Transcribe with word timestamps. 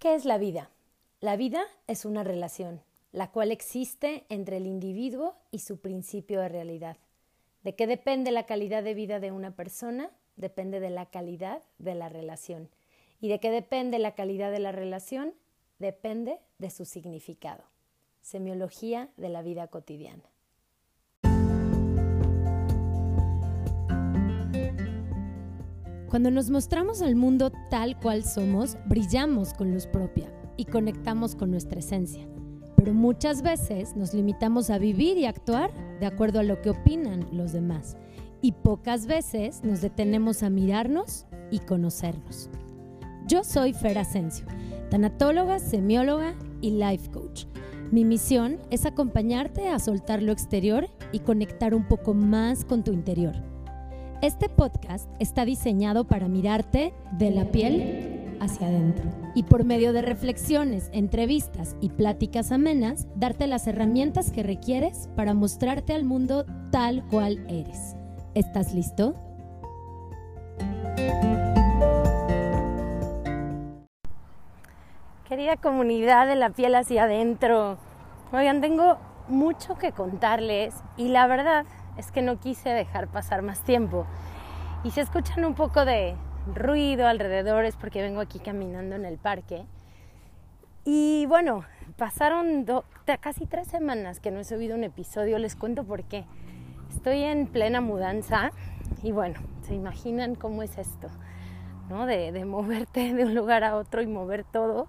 ¿Qué 0.00 0.14
es 0.14 0.24
la 0.24 0.38
vida? 0.38 0.70
La 1.20 1.36
vida 1.36 1.62
es 1.86 2.06
una 2.06 2.24
relación, 2.24 2.80
la 3.12 3.30
cual 3.30 3.52
existe 3.52 4.24
entre 4.30 4.56
el 4.56 4.66
individuo 4.66 5.36
y 5.50 5.58
su 5.58 5.78
principio 5.78 6.40
de 6.40 6.48
realidad. 6.48 6.96
¿De 7.64 7.74
qué 7.74 7.86
depende 7.86 8.30
la 8.30 8.46
calidad 8.46 8.82
de 8.82 8.94
vida 8.94 9.20
de 9.20 9.30
una 9.30 9.50
persona? 9.50 10.10
Depende 10.36 10.80
de 10.80 10.88
la 10.88 11.10
calidad 11.10 11.62
de 11.76 11.94
la 11.94 12.08
relación. 12.08 12.70
¿Y 13.20 13.28
de 13.28 13.40
qué 13.40 13.50
depende 13.50 13.98
la 13.98 14.14
calidad 14.14 14.50
de 14.50 14.60
la 14.60 14.72
relación? 14.72 15.34
Depende 15.78 16.38
de 16.56 16.70
su 16.70 16.86
significado. 16.86 17.64
Semiología 18.22 19.10
de 19.18 19.28
la 19.28 19.42
vida 19.42 19.66
cotidiana. 19.66 20.24
Cuando 26.10 26.32
nos 26.32 26.50
mostramos 26.50 27.02
al 27.02 27.14
mundo 27.14 27.52
tal 27.70 27.96
cual 28.00 28.24
somos, 28.24 28.76
brillamos 28.86 29.54
con 29.54 29.72
luz 29.72 29.86
propia 29.86 30.28
y 30.56 30.64
conectamos 30.64 31.36
con 31.36 31.52
nuestra 31.52 31.78
esencia. 31.78 32.26
Pero 32.74 32.92
muchas 32.94 33.42
veces 33.42 33.94
nos 33.94 34.12
limitamos 34.12 34.70
a 34.70 34.78
vivir 34.78 35.18
y 35.18 35.26
actuar 35.26 35.70
de 36.00 36.06
acuerdo 36.06 36.40
a 36.40 36.42
lo 36.42 36.60
que 36.62 36.70
opinan 36.70 37.28
los 37.30 37.52
demás. 37.52 37.96
Y 38.42 38.52
pocas 38.52 39.06
veces 39.06 39.62
nos 39.62 39.82
detenemos 39.82 40.42
a 40.42 40.50
mirarnos 40.50 41.26
y 41.52 41.60
conocernos. 41.60 42.50
Yo 43.28 43.44
soy 43.44 43.72
Fer 43.72 43.96
Asensio, 43.96 44.46
tanatóloga, 44.90 45.60
semióloga 45.60 46.34
y 46.60 46.72
life 46.72 47.08
coach. 47.12 47.44
Mi 47.92 48.04
misión 48.04 48.58
es 48.70 48.84
acompañarte 48.84 49.68
a 49.68 49.78
soltar 49.78 50.24
lo 50.24 50.32
exterior 50.32 50.88
y 51.12 51.20
conectar 51.20 51.72
un 51.72 51.86
poco 51.86 52.14
más 52.14 52.64
con 52.64 52.82
tu 52.82 52.92
interior 52.92 53.49
este 54.22 54.50
podcast 54.50 55.08
está 55.18 55.46
diseñado 55.46 56.04
para 56.04 56.28
mirarte 56.28 56.92
de 57.12 57.30
la 57.30 57.46
piel 57.46 58.36
hacia 58.40 58.66
adentro 58.66 59.10
y 59.34 59.44
por 59.44 59.64
medio 59.64 59.94
de 59.94 60.02
reflexiones, 60.02 60.90
entrevistas 60.92 61.74
y 61.80 61.88
pláticas 61.88 62.52
amenas, 62.52 63.06
darte 63.14 63.46
las 63.46 63.66
herramientas 63.66 64.30
que 64.30 64.42
requieres 64.42 65.08
para 65.16 65.32
mostrarte 65.32 65.94
al 65.94 66.04
mundo 66.04 66.44
tal 66.70 67.02
cual 67.06 67.44
eres. 67.48 67.96
¿Estás 68.34 68.74
listo? 68.74 69.14
Querida 75.28 75.56
comunidad 75.56 76.26
de 76.26 76.36
la 76.36 76.50
piel 76.50 76.74
hacia 76.74 77.04
adentro, 77.04 77.78
oigan, 78.32 78.60
tengo 78.60 78.98
mucho 79.28 79.76
que 79.78 79.92
contarles 79.92 80.74
y 80.96 81.08
la 81.08 81.26
verdad 81.26 81.64
es 82.00 82.10
que 82.10 82.22
no 82.22 82.40
quise 82.40 82.70
dejar 82.70 83.08
pasar 83.08 83.42
más 83.42 83.62
tiempo. 83.62 84.06
Y 84.82 84.90
si 84.90 85.00
escuchan 85.00 85.44
un 85.44 85.54
poco 85.54 85.84
de 85.84 86.16
ruido 86.54 87.06
alrededor 87.06 87.64
es 87.64 87.76
porque 87.76 88.02
vengo 88.02 88.20
aquí 88.20 88.40
caminando 88.40 88.96
en 88.96 89.04
el 89.04 89.18
parque. 89.18 89.64
Y 90.84 91.26
bueno, 91.26 91.64
pasaron 91.96 92.66
casi 93.20 93.46
tres 93.46 93.68
semanas 93.68 94.18
que 94.18 94.30
no 94.30 94.40
he 94.40 94.44
subido 94.44 94.74
un 94.74 94.84
episodio, 94.84 95.38
les 95.38 95.54
cuento 95.54 95.84
por 95.84 96.04
qué. 96.04 96.24
Estoy 96.94 97.22
en 97.22 97.46
plena 97.46 97.80
mudanza 97.80 98.50
y 99.02 99.12
bueno, 99.12 99.38
se 99.62 99.74
imaginan 99.74 100.34
cómo 100.34 100.62
es 100.62 100.78
esto, 100.78 101.08
¿no? 101.88 102.06
De, 102.06 102.32
de 102.32 102.44
moverte 102.44 103.12
de 103.12 103.24
un 103.24 103.34
lugar 103.34 103.62
a 103.62 103.76
otro 103.76 104.00
y 104.00 104.06
mover 104.06 104.44
todo. 104.44 104.88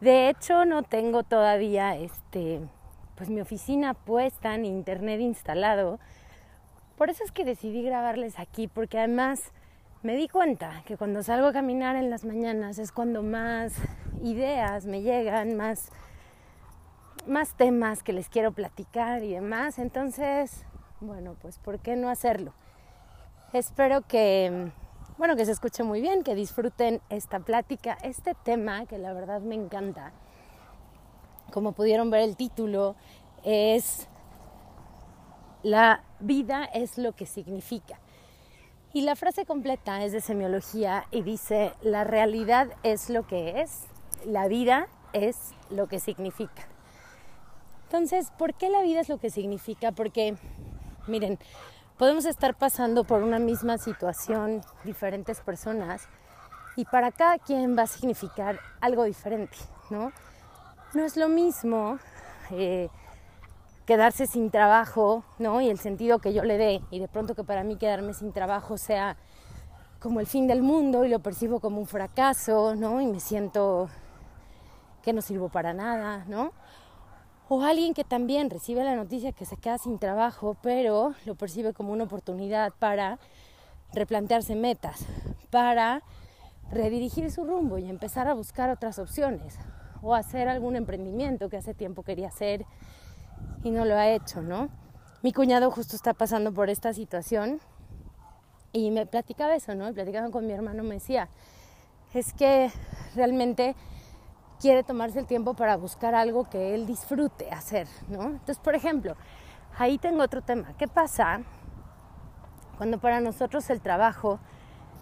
De 0.00 0.30
hecho, 0.30 0.64
no 0.64 0.82
tengo 0.82 1.22
todavía 1.22 1.94
este, 1.94 2.62
pues 3.16 3.28
mi 3.28 3.42
oficina 3.42 3.92
puesta 3.92 4.54
en 4.54 4.64
internet 4.64 5.20
instalado 5.20 6.00
por 7.00 7.08
eso 7.08 7.24
es 7.24 7.32
que 7.32 7.46
decidí 7.46 7.82
grabarles 7.82 8.38
aquí, 8.38 8.68
porque 8.68 8.98
además 8.98 9.52
me 10.02 10.14
di 10.16 10.28
cuenta 10.28 10.82
que 10.84 10.98
cuando 10.98 11.22
salgo 11.22 11.46
a 11.46 11.52
caminar 11.54 11.96
en 11.96 12.10
las 12.10 12.26
mañanas 12.26 12.78
es 12.78 12.92
cuando 12.92 13.22
más 13.22 13.72
ideas 14.22 14.84
me 14.84 15.00
llegan, 15.00 15.56
más, 15.56 15.88
más 17.26 17.54
temas 17.54 18.02
que 18.02 18.12
les 18.12 18.28
quiero 18.28 18.52
platicar 18.52 19.24
y 19.24 19.32
demás. 19.32 19.78
Entonces, 19.78 20.66
bueno, 21.00 21.36
pues 21.40 21.58
¿por 21.58 21.78
qué 21.78 21.96
no 21.96 22.10
hacerlo? 22.10 22.52
Espero 23.54 24.02
que, 24.02 24.70
bueno, 25.16 25.36
que 25.36 25.46
se 25.46 25.52
escuche 25.52 25.82
muy 25.82 26.02
bien, 26.02 26.22
que 26.22 26.34
disfruten 26.34 27.00
esta 27.08 27.40
plática, 27.40 27.96
este 28.02 28.34
tema 28.34 28.84
que 28.84 28.98
la 28.98 29.14
verdad 29.14 29.40
me 29.40 29.54
encanta. 29.54 30.12
Como 31.50 31.72
pudieron 31.72 32.10
ver 32.10 32.20
el 32.20 32.36
título, 32.36 32.94
es 33.42 34.06
la 35.62 36.02
vida 36.20 36.64
es 36.64 36.98
lo 36.98 37.12
que 37.12 37.26
significa. 37.26 37.98
Y 38.92 39.02
la 39.02 39.14
frase 39.14 39.46
completa 39.46 40.02
es 40.04 40.12
de 40.12 40.20
semiología 40.20 41.06
y 41.10 41.22
dice, 41.22 41.72
la 41.82 42.04
realidad 42.04 42.68
es 42.82 43.08
lo 43.08 43.26
que 43.26 43.60
es, 43.60 43.86
la 44.24 44.48
vida 44.48 44.88
es 45.12 45.52
lo 45.70 45.86
que 45.86 46.00
significa. 46.00 46.66
Entonces, 47.84 48.30
¿por 48.36 48.54
qué 48.54 48.68
la 48.68 48.82
vida 48.82 49.00
es 49.00 49.08
lo 49.08 49.18
que 49.18 49.30
significa? 49.30 49.92
Porque, 49.92 50.36
miren, 51.06 51.38
podemos 51.98 52.24
estar 52.24 52.56
pasando 52.56 53.04
por 53.04 53.22
una 53.22 53.38
misma 53.38 53.78
situación 53.78 54.62
diferentes 54.84 55.40
personas 55.40 56.08
y 56.76 56.84
para 56.84 57.12
cada 57.12 57.38
quien 57.38 57.76
va 57.76 57.82
a 57.82 57.86
significar 57.86 58.58
algo 58.80 59.04
diferente, 59.04 59.56
¿no? 59.90 60.12
No 60.94 61.04
es 61.04 61.16
lo 61.16 61.28
mismo 61.28 61.98
eh, 62.50 62.88
quedarse 63.86 64.26
sin 64.26 64.50
trabajo, 64.50 65.24
¿no? 65.38 65.60
Y 65.60 65.68
el 65.68 65.78
sentido 65.78 66.18
que 66.18 66.32
yo 66.32 66.44
le 66.44 66.58
dé, 66.58 66.80
y 66.90 66.98
de 66.98 67.08
pronto 67.08 67.34
que 67.34 67.44
para 67.44 67.64
mí 67.64 67.76
quedarme 67.76 68.14
sin 68.14 68.32
trabajo 68.32 68.78
sea 68.78 69.16
como 69.98 70.20
el 70.20 70.26
fin 70.26 70.46
del 70.46 70.62
mundo 70.62 71.04
y 71.04 71.08
lo 71.08 71.18
percibo 71.20 71.60
como 71.60 71.80
un 71.80 71.86
fracaso, 71.86 72.74
¿no? 72.74 73.00
Y 73.00 73.06
me 73.06 73.20
siento 73.20 73.88
que 75.02 75.12
no 75.12 75.22
sirvo 75.22 75.48
para 75.48 75.74
nada, 75.74 76.24
¿no? 76.28 76.52
O 77.48 77.62
alguien 77.62 77.94
que 77.94 78.04
también 78.04 78.48
recibe 78.48 78.84
la 78.84 78.94
noticia 78.94 79.32
que 79.32 79.44
se 79.44 79.56
queda 79.56 79.76
sin 79.76 79.98
trabajo, 79.98 80.56
pero 80.62 81.14
lo 81.26 81.34
percibe 81.34 81.72
como 81.72 81.92
una 81.92 82.04
oportunidad 82.04 82.72
para 82.78 83.18
replantearse 83.92 84.54
metas, 84.54 85.04
para 85.50 86.02
redirigir 86.70 87.30
su 87.32 87.44
rumbo 87.44 87.76
y 87.78 87.90
empezar 87.90 88.28
a 88.28 88.34
buscar 88.34 88.70
otras 88.70 89.00
opciones, 89.00 89.58
o 90.00 90.14
hacer 90.14 90.48
algún 90.48 90.76
emprendimiento 90.76 91.48
que 91.48 91.56
hace 91.56 91.74
tiempo 91.74 92.04
quería 92.04 92.28
hacer 92.28 92.64
y 93.62 93.70
no 93.70 93.84
lo 93.84 93.96
ha 93.96 94.08
hecho, 94.08 94.42
¿no? 94.42 94.68
Mi 95.22 95.32
cuñado 95.32 95.70
justo 95.70 95.96
está 95.96 96.14
pasando 96.14 96.52
por 96.52 96.70
esta 96.70 96.92
situación 96.92 97.60
y 98.72 98.90
me 98.90 99.06
platicaba 99.06 99.54
eso, 99.54 99.74
¿no? 99.74 99.92
Platicando 99.92 100.30
con 100.30 100.46
mi 100.46 100.52
hermano 100.52 100.82
me 100.82 100.94
decía, 100.94 101.28
es 102.14 102.32
que 102.32 102.70
realmente 103.14 103.74
quiere 104.60 104.82
tomarse 104.82 105.18
el 105.18 105.26
tiempo 105.26 105.54
para 105.54 105.76
buscar 105.76 106.14
algo 106.14 106.48
que 106.48 106.74
él 106.74 106.86
disfrute 106.86 107.50
hacer, 107.50 107.86
¿no? 108.08 108.22
Entonces, 108.22 108.58
por 108.58 108.74
ejemplo, 108.74 109.16
ahí 109.78 109.98
tengo 109.98 110.22
otro 110.22 110.42
tema. 110.42 110.74
¿Qué 110.78 110.88
pasa 110.88 111.40
cuando 112.76 112.98
para 112.98 113.20
nosotros 113.20 113.68
el 113.70 113.80
trabajo 113.80 114.38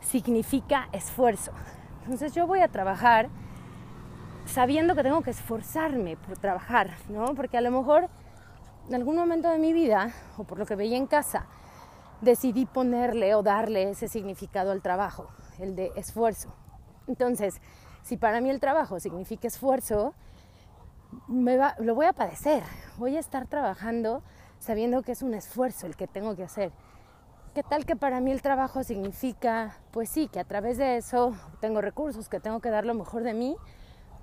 significa 0.01 0.89
esfuerzo? 0.93 1.53
Entonces 2.05 2.33
yo 2.35 2.47
voy 2.47 2.61
a 2.61 2.69
trabajar 2.69 3.29
sabiendo 4.47 4.95
que 4.95 5.03
tengo 5.03 5.23
que 5.23 5.31
esforzarme 5.31 6.17
por 6.17 6.39
trabajar, 6.39 6.91
¿no? 7.09 7.35
Porque 7.35 7.59
a 7.59 7.61
lo 7.61 7.71
mejor 7.71 8.09
en 8.89 8.95
algún 8.95 9.17
momento 9.17 9.51
de 9.51 9.59
mi 9.59 9.75
vida, 9.75 10.13
o 10.39 10.45
por 10.45 10.59
lo 10.59 10.65
que 10.65 10.75
veía 10.75 10.97
en 10.97 11.07
casa, 11.07 11.47
decidí 12.23 12.65
ponerle 12.65 13.35
o 13.35 13.43
darle 13.43 13.91
ese 13.91 14.09
significado 14.09 14.71
al 14.71 14.81
trabajo, 14.81 15.29
el 15.59 15.77
de 15.77 15.93
esfuerzo. 15.95 16.55
Entonces, 17.07 17.61
si 18.03 18.17
para 18.17 18.41
mí 18.41 18.49
el 18.49 18.61
trabajo 18.61 18.99
significa 18.99 19.47
esfuerzo, 19.47 20.15
lo 21.29 21.95
voy 21.95 22.07
a 22.07 22.15
padecer. 22.15 22.63
Voy 22.97 23.17
a 23.17 23.21
estar 23.21 23.47
trabajando 23.47 24.23
sabiendo 24.59 25.03
que 25.03 25.13
es 25.13 25.23
un 25.23 25.35
esfuerzo 25.35 25.87
el 25.87 25.95
que 25.95 26.07
tengo 26.07 26.35
que 26.35 26.45
hacer. 26.45 26.73
¿Qué 27.55 27.63
tal 27.63 27.85
que 27.85 27.95
para 27.95 28.21
mí 28.21 28.31
el 28.31 28.41
trabajo 28.41 28.85
significa, 28.85 29.77
pues 29.91 30.09
sí, 30.09 30.29
que 30.29 30.41
a 30.41 30.45
través 30.45 30.79
de 30.79 30.97
eso 30.97 31.35
tengo 31.61 31.83
recursos, 31.83 32.29
que 32.29 32.41
tengo 32.41 32.61
que 32.61 32.71
dar 32.71 32.87
lo 32.87 32.95
mejor 32.95 33.23
de 33.23 33.35
mí, 33.35 33.57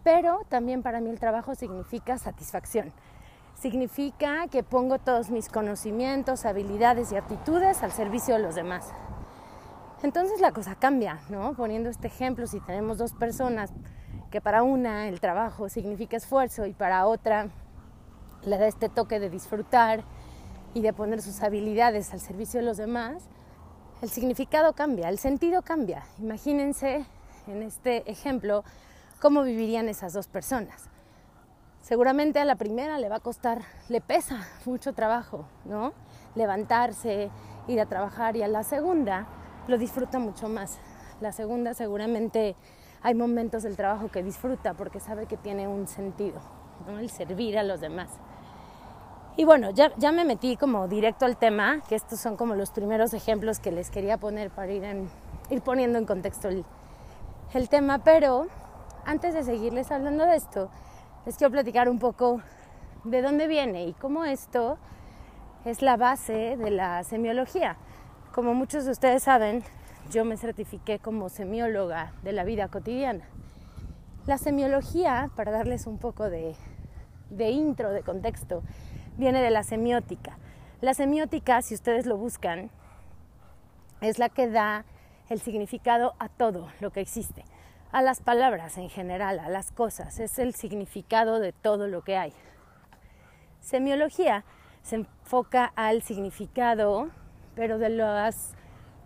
pero 0.04 0.42
también 0.50 0.82
para 0.82 1.02
mí 1.02 1.10
el 1.10 1.20
trabajo 1.20 1.54
significa 1.54 2.18
satisfacción 2.18 2.92
significa 3.56 4.48
que 4.48 4.64
pongo 4.64 5.00
todos 5.00 5.30
mis 5.30 5.50
conocimientos, 5.50 6.46
habilidades 6.46 7.12
y 7.12 7.16
actitudes 7.16 7.82
al 7.84 7.92
servicio 7.92 8.36
de 8.36 8.42
los 8.42 8.56
demás. 8.56 8.90
Entonces 10.04 10.42
la 10.42 10.52
cosa 10.52 10.76
cambia, 10.76 11.20
¿no? 11.30 11.54
Poniendo 11.54 11.90
este 11.90 12.08
ejemplo, 12.08 12.48
si 12.48 12.60
tenemos 12.60 12.98
dos 12.98 13.14
personas 13.14 13.72
que 14.30 14.42
para 14.42 14.64
una 14.64 15.08
el 15.08 15.20
trabajo 15.20 15.70
significa 15.70 16.18
esfuerzo 16.18 16.66
y 16.66 16.74
para 16.74 17.08
otra 17.08 17.50
le 18.46 18.58
da 18.58 18.68
este 18.68 18.90
toque 18.90 19.20
de 19.20 19.30
disfrutar 19.30 20.04
y 20.74 20.82
de 20.82 20.94
poner 20.94 21.22
sus 21.22 21.42
habilidades 21.42 22.14
al 22.14 22.20
servicio 22.20 22.60
de 22.60 22.66
los 22.66 22.78
demás, 22.78 23.24
el 24.02 24.10
significado 24.10 24.74
cambia, 24.74 25.08
el 25.08 25.18
sentido 25.18 25.62
cambia. 25.62 26.04
Imagínense 26.20 27.06
en 27.48 27.64
este 27.64 28.10
ejemplo 28.12 28.64
cómo 29.22 29.44
vivirían 29.44 29.88
esas 29.88 30.14
dos 30.14 30.28
personas 30.28 30.90
seguramente 31.86 32.40
a 32.40 32.46
la 32.46 32.56
primera 32.56 32.98
le 32.98 33.10
va 33.10 33.18
a 33.18 33.20
costar, 33.20 33.62
le 33.90 34.02
pesa 34.02 34.48
mucho 34.66 34.94
trabajo, 34.94 35.46
¿no? 35.66 35.94
Levantarse, 36.34 37.30
ir 37.68 37.80
a 37.80 37.86
trabajar 37.86 38.36
y 38.36 38.42
a 38.42 38.48
la 38.48 38.64
segunda 38.64 39.28
lo 39.68 39.78
disfruta 39.78 40.18
mucho 40.18 40.50
más. 40.50 40.80
La 41.22 41.32
segunda 41.32 41.76
seguramente 41.76 42.56
hay 43.04 43.14
momentos 43.14 43.62
del 43.62 43.76
trabajo 43.76 44.10
que 44.10 44.24
disfruta 44.24 44.74
porque 44.74 45.00
sabe 45.00 45.28
que 45.28 45.38
tiene 45.38 45.68
un 45.68 45.88
sentido, 45.88 46.42
¿no? 46.88 46.98
el 46.98 47.12
servir 47.12 47.56
a 47.60 47.64
los 47.64 47.82
demás. 47.82 48.10
Y 49.38 49.46
bueno, 49.46 49.70
ya, 49.70 49.92
ya 49.98 50.12
me 50.12 50.26
metí 50.26 50.58
como 50.58 50.88
directo 50.88 51.26
al 51.26 51.38
tema, 51.38 51.82
que 51.88 51.94
estos 51.94 52.20
son 52.20 52.36
como 52.36 52.56
los 52.56 52.72
primeros 52.72 53.14
ejemplos 53.14 53.60
que 53.60 53.72
les 53.72 53.92
quería 53.92 54.18
poner 54.18 54.50
para 54.50 54.72
ir, 54.72 54.84
ir 55.52 55.62
poniendo 55.62 56.00
en 56.00 56.06
contexto 56.06 56.48
el, 56.48 56.66
el 57.54 57.70
tema, 57.70 58.00
pero 58.00 58.48
antes 59.06 59.36
de 59.36 59.44
seguirles 59.44 59.92
hablando 59.92 60.26
de 60.26 60.36
esto, 60.36 60.72
les 61.26 61.38
quiero 61.38 61.52
platicar 61.52 61.90
un 61.90 61.98
poco 61.98 62.42
de 63.04 63.22
dónde 63.22 63.48
viene 63.48 63.86
y 63.86 63.94
cómo 63.94 64.26
esto 64.26 64.78
es 65.66 65.82
la 65.82 65.98
base 65.98 66.56
de 66.56 66.70
la 66.70 67.04
semiología. 67.04 67.78
Como 68.32 68.54
muchos 68.54 68.86
de 68.86 68.92
ustedes 68.92 69.24
saben, 69.24 69.64
yo 70.12 70.24
me 70.24 70.38
certifiqué 70.38 71.00
como 71.00 71.30
semióloga 71.30 72.14
de 72.22 72.32
la 72.32 72.44
vida 72.44 72.68
cotidiana. 72.68 73.26
La 74.28 74.38
semiología, 74.38 75.32
para 75.36 75.52
darles 75.52 75.88
un 75.88 75.98
poco 75.98 76.30
de, 76.30 76.56
de 77.32 77.50
intro, 77.50 77.92
de 77.92 78.04
contexto, 78.04 78.62
viene 79.18 79.42
de 79.42 79.50
la 79.50 79.64
semiótica. 79.64 80.38
La 80.82 80.94
semiótica, 80.94 81.64
si 81.64 81.74
ustedes 81.74 82.06
lo 82.06 82.18
buscan, 82.18 82.70
es 84.02 84.20
la 84.20 84.30
que 84.30 84.48
da 84.48 84.86
el 85.30 85.40
significado 85.42 86.14
a 86.20 86.30
todo 86.30 86.68
lo 86.82 86.92
que 86.92 87.02
existe, 87.02 87.44
a 87.96 88.02
las 88.02 88.20
palabras 88.20 88.78
en 88.78 88.90
general, 88.90 89.40
a 89.40 89.48
las 89.48 89.72
cosas, 89.72 90.20
es 90.20 90.38
el 90.38 90.54
significado 90.54 91.40
de 91.40 91.54
todo 91.54 91.88
lo 91.88 92.02
que 92.02 92.18
hay. 92.18 92.34
Semiología 93.62 94.44
se 94.84 94.96
enfoca 94.98 95.72
al 95.78 96.02
significado, 96.02 97.08
pero 97.56 97.78
de 97.78 97.88
las, 97.88 98.54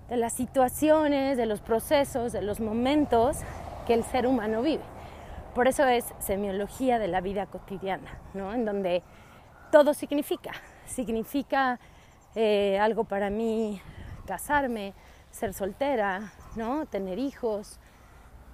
de 0.10 0.18
las 0.18 0.34
situaciones, 0.34 1.38
de 1.38 1.46
los 1.46 1.62
procesos, 1.62 2.32
de 2.32 2.42
los 2.42 2.60
momentos 2.62 3.38
que 3.86 3.94
el 3.94 4.04
ser 4.04 4.26
humano 4.26 4.64
vive. 4.64 4.82
Por 5.54 5.68
eso 5.68 5.88
es 5.88 6.04
semiología 6.18 6.98
de 6.98 7.10
la 7.10 7.22
vida 7.22 7.46
cotidiana, 7.46 8.18
¿no? 8.34 8.56
en 8.56 8.66
donde 8.66 9.04
todo 9.72 9.94
significa. 9.94 10.54
Significa 10.88 11.80
eh, 12.34 12.80
algo 12.80 13.04
para 13.04 13.30
mí 13.30 13.80
casarme, 14.26 14.96
ser 15.30 15.54
soltera, 15.54 16.34
¿no? 16.56 16.88
tener 16.88 17.20
hijos, 17.20 17.80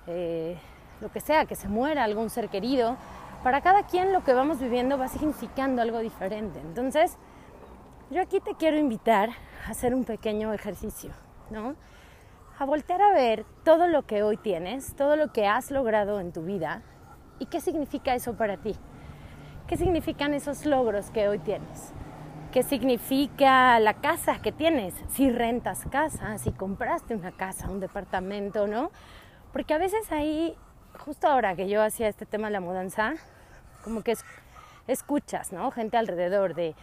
eh, 0.08 0.58
lo 1.02 1.12
que 1.12 1.20
sea, 1.20 1.46
que 1.46 1.56
se 1.56 1.68
muera 1.68 2.04
algún 2.04 2.30
ser 2.30 2.50
querido. 2.50 2.98
Para 3.44 3.62
cada 3.62 3.84
quien 3.84 4.14
lo 4.14 4.24
que 4.24 4.34
vamos 4.34 4.60
viviendo 4.60 4.98
va 4.98 5.08
significando 5.08 5.82
algo 5.82 6.00
diferente. 6.00 6.60
Entonces, 6.60 7.18
yo 8.10 8.22
aquí 8.22 8.40
te 8.40 8.56
quiero 8.56 8.78
invitar 8.78 9.30
a 9.68 9.72
hacer 9.72 9.94
un 9.94 10.04
pequeño 10.04 10.54
ejercicio, 10.54 11.12
¿no? 11.50 11.76
A 12.58 12.66
voltear 12.66 13.02
a 13.02 13.14
ver 13.14 13.46
todo 13.64 13.88
lo 13.88 14.04
que 14.04 14.24
hoy 14.24 14.38
tienes, 14.38 14.96
todo 14.96 15.16
lo 15.16 15.32
que 15.32 15.48
has 15.48 15.72
logrado 15.72 16.20
en 16.20 16.32
tu 16.32 16.44
vida 16.44 16.82
y 17.40 17.48
qué 17.48 17.60
significa 17.60 18.16
eso 18.16 18.36
para 18.36 18.58
ti. 18.58 18.76
¿Qué 19.68 19.78
significan 19.78 20.34
esos 20.34 20.66
logros 20.66 21.10
que 21.10 21.28
hoy 21.28 21.40
tienes? 21.40 21.92
¿Qué 22.52 22.64
significa 22.64 23.80
la 23.80 23.96
casa 23.96 24.40
que 24.42 24.52
tienes? 24.52 24.94
Si 25.10 25.30
rentas 25.30 25.84
casa, 25.90 26.38
si 26.38 26.52
compraste 26.52 27.16
una 27.16 27.32
casa, 27.32 27.70
un 27.70 27.80
departamento, 27.80 28.68
¿no? 28.68 28.92
Porque 29.56 29.74
a 29.74 29.78
veces 29.78 30.12
ahí, 30.12 30.54
justo 31.00 31.30
ahora 31.30 31.56
que 31.56 31.70
yo 31.70 31.82
hacía 31.82 32.10
este 32.10 32.26
tema 32.26 32.48
de 32.48 32.52
la 32.52 32.60
mudanza, 32.60 33.14
como 33.86 34.02
que 34.02 34.18
escuchas, 34.88 35.54
¿no? 35.54 35.72
Gente 35.72 35.96
alrededor 35.96 36.56
de 36.56 36.76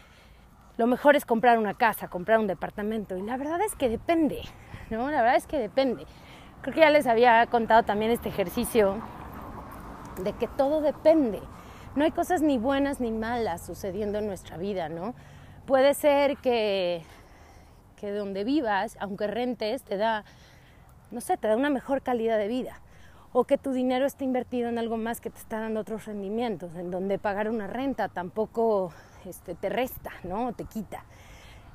lo 0.79 0.87
mejor 0.87 1.15
es 1.15 1.27
comprar 1.27 1.59
una 1.59 1.75
casa, 1.75 2.09
comprar 2.09 2.39
un 2.39 2.47
departamento. 2.47 3.19
Y 3.19 3.23
la 3.23 3.37
verdad 3.37 3.61
es 3.61 3.75
que 3.77 3.91
depende, 3.91 4.41
¿no? 4.89 5.11
La 5.11 5.21
verdad 5.21 5.37
es 5.37 5.47
que 5.47 5.59
depende. 5.59 6.07
Creo 6.63 6.75
que 6.75 6.81
ya 6.81 6.89
les 6.89 7.07
había 7.07 7.45
contado 7.49 7.83
también 7.83 8.11
este 8.11 8.31
ejercicio 8.31 8.97
de 10.25 10.33
que 10.33 10.49
todo 10.49 10.81
depende 10.81 11.43
no 11.95 12.05
hay 12.05 12.11
cosas 12.11 12.41
ni 12.41 12.57
buenas 12.57 13.01
ni 13.01 13.11
malas 13.11 13.67
sucediendo 13.67 14.19
en 14.19 14.27
nuestra 14.27 14.57
vida, 14.57 14.89
¿no? 14.89 15.15
Puede 15.67 15.93
ser 15.93 16.39
que, 16.39 17.03
que 17.97 18.13
donde 18.13 18.45
vivas, 18.45 18.97
aunque 18.99 19.27
rentes, 19.27 19.83
te 19.83 19.99
da, 19.99 20.25
no 21.13 21.21
sé, 21.21 21.37
te 21.37 21.47
da 21.47 21.57
una 21.57 21.71
mejor 21.71 22.03
calidad 22.03 22.39
de 22.39 22.49
vida. 22.49 22.81
O 23.33 23.45
que 23.45 23.59
tu 23.59 23.73
dinero 23.73 24.05
esté 24.05 24.25
invertido 24.25 24.69
en 24.69 24.79
algo 24.79 24.97
más 24.97 25.21
que 25.21 25.31
te 25.31 25.39
está 25.39 25.61
dando 25.61 25.81
otros 25.81 26.07
rendimientos, 26.07 26.75
en 26.75 26.91
donde 26.91 27.19
pagar 27.19 27.49
una 27.49 27.67
renta 27.67 28.09
tampoco 28.09 28.93
este, 29.25 29.55
te 29.55 29.69
resta, 29.69 30.11
¿no? 30.25 30.53
te 30.53 30.65
quita. 30.65 31.05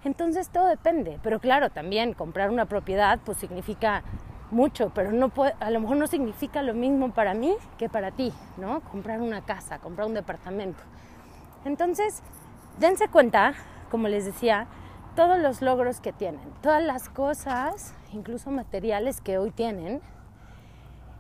Entonces 0.04 0.50
todo 0.50 0.68
depende. 0.68 1.20
Pero 1.24 1.40
claro, 1.40 1.70
también 1.70 2.14
comprar 2.14 2.50
una 2.50 2.66
propiedad 2.66 3.20
pues 3.24 3.38
significa 3.38 4.04
mucho, 4.52 4.92
pero 4.94 5.12
no 5.12 5.30
puede, 5.30 5.56
a 5.60 5.72
lo 5.72 5.80
mejor 5.82 5.98
no 5.98 6.08
significa 6.08 6.62
lo 6.62 6.74
mismo 6.74 7.12
para 7.12 7.34
mí 7.34 7.56
que 7.78 7.90
para 7.90 8.12
ti, 8.12 8.32
¿no? 8.58 8.82
Comprar 8.82 9.22
una 9.22 9.42
casa, 9.42 9.80
comprar 9.80 10.08
un 10.08 10.14
departamento. 10.14 10.82
Entonces, 11.66 12.22
dense 12.80 13.10
cuenta, 13.10 13.54
como 13.92 14.08
les 14.08 14.26
decía, 14.26 14.68
todos 15.16 15.40
los 15.40 15.62
logros 15.62 16.00
que 16.00 16.14
tienen, 16.14 16.48
todas 16.62 16.82
las 16.82 17.10
cosas, 17.10 17.94
incluso 18.14 18.52
materiales 18.52 19.22
que 19.22 19.38
hoy 19.38 19.52
tienen, 19.52 20.02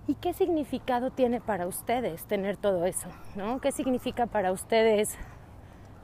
y 0.07 0.15
qué 0.15 0.33
significado 0.33 1.11
tiene 1.11 1.41
para 1.41 1.67
ustedes 1.67 2.23
tener 2.25 2.55
todo 2.55 2.85
eso, 2.85 3.09
¿no? 3.35 3.59
¿Qué 3.59 3.71
significa 3.71 4.25
para 4.25 4.53
ustedes 4.53 5.17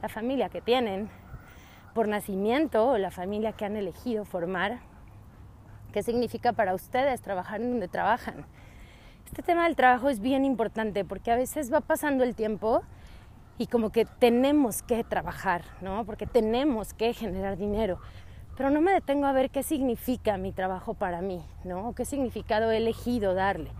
la 0.02 0.08
familia 0.08 0.50
que 0.50 0.60
tienen 0.60 1.08
por 1.94 2.06
nacimiento 2.08 2.86
o 2.86 2.98
la 2.98 3.10
familia 3.10 3.52
que 3.52 3.64
han 3.64 3.76
elegido 3.76 4.24
formar? 4.24 4.80
qué 5.94 6.02
significa 6.02 6.52
para 6.52 6.74
ustedes 6.74 7.20
trabajar 7.20 7.60
en 7.60 7.70
donde 7.70 7.86
trabajan. 7.86 8.44
Este 9.26 9.44
tema 9.44 9.62
del 9.62 9.76
trabajo 9.76 10.10
es 10.10 10.18
bien 10.18 10.44
importante 10.44 11.04
porque 11.04 11.30
a 11.30 11.36
veces 11.36 11.72
va 11.72 11.80
pasando 11.80 12.24
el 12.24 12.34
tiempo 12.34 12.82
y 13.58 13.68
como 13.68 13.90
que 13.90 14.04
tenemos 14.04 14.82
que 14.82 15.04
trabajar, 15.04 15.62
¿no? 15.80 16.04
Porque 16.04 16.26
tenemos 16.26 16.94
que 16.94 17.14
generar 17.14 17.56
dinero. 17.56 18.00
Pero 18.56 18.70
no 18.70 18.80
me 18.80 18.92
detengo 18.92 19.26
a 19.26 19.32
ver 19.32 19.50
qué 19.50 19.62
significa 19.62 20.36
mi 20.36 20.52
trabajo 20.52 20.94
para 20.94 21.20
mí, 21.20 21.44
¿no? 21.64 21.94
¿Qué 21.94 22.04
significado 22.04 22.70
he 22.70 22.76
elegido 22.76 23.34
darle? 23.34 23.70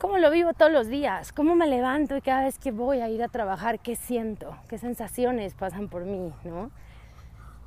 ¿Cómo 0.00 0.18
lo 0.18 0.30
vivo 0.30 0.52
todos 0.54 0.72
los 0.72 0.88
días? 0.88 1.32
¿Cómo 1.32 1.54
me 1.54 1.66
levanto 1.66 2.16
y 2.16 2.20
cada 2.20 2.44
vez 2.44 2.58
que 2.58 2.72
voy 2.72 3.00
a 3.00 3.08
ir 3.08 3.22
a 3.22 3.28
trabajar, 3.28 3.78
qué 3.80 3.96
siento? 3.96 4.56
¿Qué 4.68 4.78
sensaciones 4.78 5.54
pasan 5.54 5.88
por 5.88 6.04
mí, 6.04 6.32
¿no? 6.44 6.70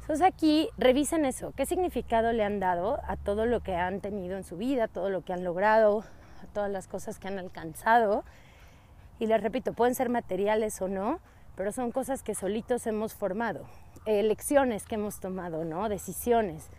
Entonces 0.02 0.26
aquí 0.26 0.70
revisen 0.78 1.26
eso, 1.26 1.52
qué 1.58 1.66
significado 1.66 2.32
le 2.32 2.46
han 2.46 2.62
dado 2.62 3.02
a 3.08 3.18
todo 3.18 3.46
lo 3.46 3.60
que 3.60 3.76
han 3.76 4.00
tenido 4.00 4.38
en 4.38 4.44
su 4.44 4.56
vida, 4.56 4.88
todo 4.88 5.10
lo 5.10 5.22
que 5.22 5.34
han 5.34 5.44
logrado, 5.44 6.06
a 6.42 6.46
todas 6.54 6.72
las 6.72 6.88
cosas 6.88 7.20
que 7.20 7.28
han 7.28 7.38
alcanzado. 7.40 8.24
Y 9.20 9.28
les 9.28 9.42
repito, 9.42 9.74
pueden 9.74 9.96
ser 9.96 10.10
materiales 10.10 10.82
o 10.82 10.88
no, 10.88 11.20
pero 11.56 11.72
son 11.72 11.92
cosas 11.92 12.24
que 12.24 12.36
solitos 12.36 12.88
hemos 12.88 13.16
formado, 13.16 13.66
elecciones 14.08 14.86
que 14.86 14.96
hemos 14.96 15.20
tomado, 15.20 15.66
¿no? 15.66 15.90
Decisiones 15.90 16.70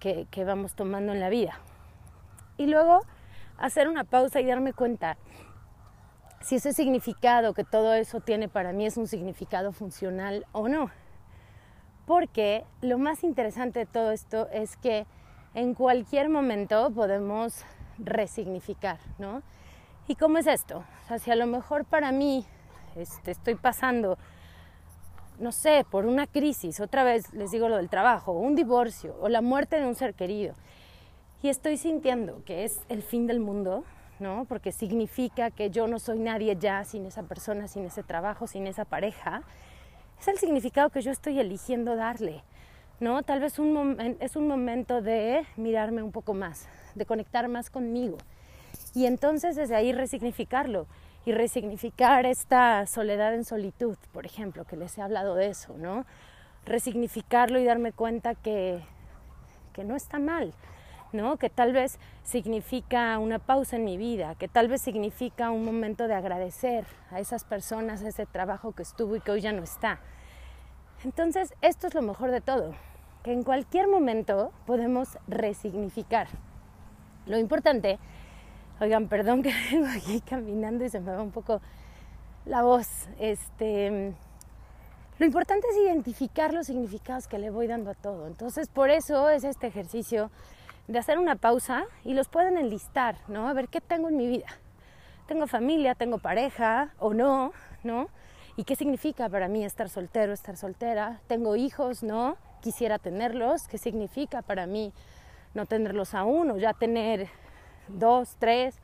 que, 0.00 0.26
vamos 0.44 0.74
tomando 0.74 1.12
en 1.12 1.20
la 1.20 1.28
vida. 1.28 1.58
Y 2.56 2.66
luego 2.66 3.00
hacer 3.58 3.88
una 3.88 4.04
pausa 4.04 4.40
y 4.40 4.46
darme 4.46 4.72
cuenta 4.72 5.16
si 6.40 6.56
ese 6.56 6.72
significado 6.72 7.54
que 7.54 7.64
todo 7.64 7.94
eso 7.94 8.20
tiene 8.20 8.48
para 8.48 8.72
mí 8.72 8.84
es 8.84 8.96
un 8.96 9.06
significado 9.06 9.72
funcional 9.72 10.44
o 10.52 10.68
no 10.68 10.90
porque 12.06 12.64
lo 12.82 12.98
más 12.98 13.24
interesante 13.24 13.80
de 13.80 13.86
todo 13.86 14.10
esto 14.10 14.48
es 14.52 14.76
que 14.76 15.06
en 15.54 15.74
cualquier 15.74 16.28
momento 16.28 16.90
podemos 16.90 17.64
resignificar, 17.98 18.98
¿no? 19.18 19.42
¿Y 20.06 20.16
cómo 20.16 20.38
es 20.38 20.46
esto? 20.46 20.84
O 21.04 21.08
sea, 21.08 21.18
si 21.18 21.30
a 21.30 21.36
lo 21.36 21.46
mejor 21.46 21.84
para 21.84 22.12
mí 22.12 22.44
este, 22.96 23.30
estoy 23.30 23.54
pasando, 23.54 24.18
no 25.38 25.52
sé, 25.52 25.84
por 25.90 26.06
una 26.06 26.26
crisis, 26.26 26.80
otra 26.80 27.04
vez 27.04 27.32
les 27.32 27.50
digo 27.50 27.68
lo 27.68 27.76
del 27.76 27.88
trabajo, 27.88 28.32
un 28.32 28.54
divorcio 28.54 29.16
o 29.20 29.28
la 29.28 29.40
muerte 29.40 29.80
de 29.80 29.86
un 29.86 29.94
ser 29.94 30.14
querido, 30.14 30.54
y 31.42 31.48
estoy 31.48 31.76
sintiendo 31.76 32.42
que 32.44 32.64
es 32.64 32.80
el 32.88 33.02
fin 33.02 33.26
del 33.26 33.40
mundo, 33.40 33.84
¿no? 34.18 34.46
Porque 34.48 34.72
significa 34.72 35.50
que 35.50 35.70
yo 35.70 35.86
no 35.86 35.98
soy 35.98 36.18
nadie 36.18 36.56
ya 36.58 36.84
sin 36.84 37.04
esa 37.04 37.24
persona, 37.24 37.68
sin 37.68 37.84
ese 37.84 38.02
trabajo, 38.02 38.46
sin 38.46 38.66
esa 38.66 38.84
pareja, 38.84 39.42
es 40.18 40.28
el 40.28 40.38
significado 40.38 40.88
que 40.90 41.02
yo 41.02 41.10
estoy 41.10 41.38
eligiendo 41.38 41.96
darle. 41.96 42.42
¿no? 43.00 43.22
Tal 43.22 43.40
vez 43.40 43.54
es 44.20 44.36
un 44.36 44.48
momento 44.48 45.02
de 45.02 45.44
mirarme 45.56 46.02
un 46.02 46.12
poco 46.12 46.34
más, 46.34 46.68
de 46.94 47.06
conectar 47.06 47.48
más 47.48 47.70
conmigo. 47.70 48.18
Y 48.94 49.06
entonces 49.06 49.56
desde 49.56 49.74
ahí 49.74 49.92
resignificarlo 49.92 50.86
y 51.26 51.32
resignificar 51.32 52.26
esta 52.26 52.86
soledad 52.86 53.34
en 53.34 53.44
solitud, 53.44 53.96
por 54.12 54.26
ejemplo, 54.26 54.64
que 54.64 54.76
les 54.76 54.96
he 54.98 55.02
hablado 55.02 55.34
de 55.34 55.48
eso, 55.48 55.74
¿no? 55.78 56.04
Resignificarlo 56.66 57.58
y 57.58 57.64
darme 57.64 57.92
cuenta 57.92 58.34
que, 58.34 58.82
que 59.72 59.84
no 59.84 59.96
está 59.96 60.18
mal, 60.18 60.52
¿no? 61.12 61.38
Que 61.38 61.48
tal 61.48 61.72
vez 61.72 61.98
significa 62.22 63.18
una 63.18 63.38
pausa 63.38 63.76
en 63.76 63.84
mi 63.84 63.96
vida, 63.96 64.34
que 64.34 64.48
tal 64.48 64.68
vez 64.68 64.82
significa 64.82 65.50
un 65.50 65.64
momento 65.64 66.08
de 66.08 66.14
agradecer 66.14 66.84
a 67.10 67.20
esas 67.20 67.44
personas, 67.44 68.02
ese 68.02 68.26
trabajo 68.26 68.72
que 68.72 68.82
estuvo 68.82 69.16
y 69.16 69.20
que 69.20 69.30
hoy 69.30 69.40
ya 69.40 69.52
no 69.52 69.62
está. 69.62 70.00
Entonces, 71.04 71.54
esto 71.62 71.86
es 71.86 71.94
lo 71.94 72.02
mejor 72.02 72.30
de 72.30 72.40
todo, 72.42 72.74
que 73.22 73.32
en 73.32 73.44
cualquier 73.44 73.88
momento 73.88 74.52
podemos 74.66 75.18
resignificar. 75.26 76.28
Lo 77.26 77.38
importante 77.38 77.98
Oigan, 78.80 79.08
perdón 79.08 79.42
que 79.42 79.52
vengo 79.70 79.86
aquí 79.86 80.20
caminando 80.20 80.84
y 80.84 80.88
se 80.88 81.00
me 81.00 81.12
va 81.12 81.22
un 81.22 81.30
poco 81.30 81.60
la 82.44 82.62
voz. 82.62 83.08
Este, 83.20 84.12
lo 85.18 85.26
importante 85.26 85.68
es 85.70 85.76
identificar 85.76 86.52
los 86.52 86.66
significados 86.66 87.28
que 87.28 87.38
le 87.38 87.50
voy 87.50 87.68
dando 87.68 87.90
a 87.90 87.94
todo. 87.94 88.26
Entonces, 88.26 88.68
por 88.68 88.90
eso 88.90 89.30
es 89.30 89.44
este 89.44 89.68
ejercicio 89.68 90.30
de 90.88 90.98
hacer 90.98 91.18
una 91.18 91.36
pausa 91.36 91.84
y 92.04 92.14
los 92.14 92.28
pueden 92.28 92.58
enlistar, 92.58 93.16
¿no? 93.28 93.48
A 93.48 93.52
ver 93.52 93.68
qué 93.68 93.80
tengo 93.80 94.08
en 94.08 94.16
mi 94.16 94.26
vida. 94.26 94.46
Tengo 95.28 95.46
familia, 95.46 95.94
tengo 95.94 96.18
pareja 96.18 96.92
o 96.98 97.14
no, 97.14 97.52
¿no? 97.84 98.08
¿Y 98.56 98.64
qué 98.64 98.74
significa 98.74 99.28
para 99.28 99.46
mí 99.48 99.64
estar 99.64 99.88
soltero, 99.88 100.32
estar 100.32 100.56
soltera? 100.56 101.20
Tengo 101.28 101.54
hijos, 101.54 102.02
¿no? 102.02 102.36
Quisiera 102.60 102.98
tenerlos. 102.98 103.68
¿Qué 103.68 103.78
significa 103.78 104.42
para 104.42 104.66
mí 104.66 104.92
no 105.54 105.66
tenerlos 105.66 106.14
aún 106.14 106.50
o 106.50 106.58
ya 106.58 106.74
tener 106.74 107.28
dos, 107.88 108.36
tres? 108.38 108.76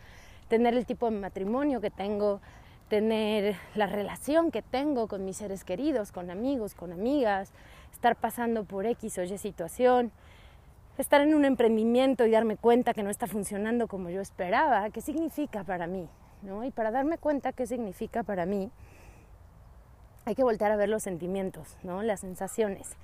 Tener 0.48 0.74
el 0.74 0.86
tipo 0.86 1.10
de 1.10 1.16
matrimonio 1.16 1.80
que 1.80 1.90
tengo, 1.90 2.40
tener 2.88 3.56
la 3.74 3.86
relación 3.86 4.50
que 4.50 4.62
tengo 4.62 5.06
con 5.06 5.24
mis 5.24 5.36
seres 5.36 5.64
queridos, 5.64 6.12
con 6.12 6.30
amigos, 6.30 6.74
con 6.74 6.92
amigas, 6.92 7.52
estar 7.92 8.16
pasando 8.16 8.64
por 8.64 8.86
X 8.86 9.18
o 9.18 9.22
Y 9.22 9.38
situación, 9.38 10.10
estar 10.98 11.20
en 11.20 11.34
un 11.34 11.44
emprendimiento 11.44 12.26
y 12.26 12.30
darme 12.30 12.56
cuenta 12.56 12.94
que 12.94 13.02
no 13.02 13.10
está 13.10 13.26
funcionando 13.26 13.88
como 13.88 14.10
yo 14.10 14.20
esperaba, 14.20 14.90
¿qué 14.90 15.00
significa 15.00 15.64
para 15.64 15.86
mí? 15.86 16.08
¿no? 16.42 16.64
Y 16.64 16.70
para 16.70 16.90
darme 16.90 17.18
cuenta 17.18 17.52
qué 17.52 17.66
significa 17.66 18.22
para 18.22 18.46
mí, 18.46 18.70
hay 20.24 20.34
que 20.34 20.42
voltear 20.42 20.72
a 20.72 20.76
ver 20.76 20.88
los 20.88 21.02
sentimientos, 21.02 21.76
¿no? 21.82 22.02
las 22.02 22.20
sensaciones. 22.20 22.96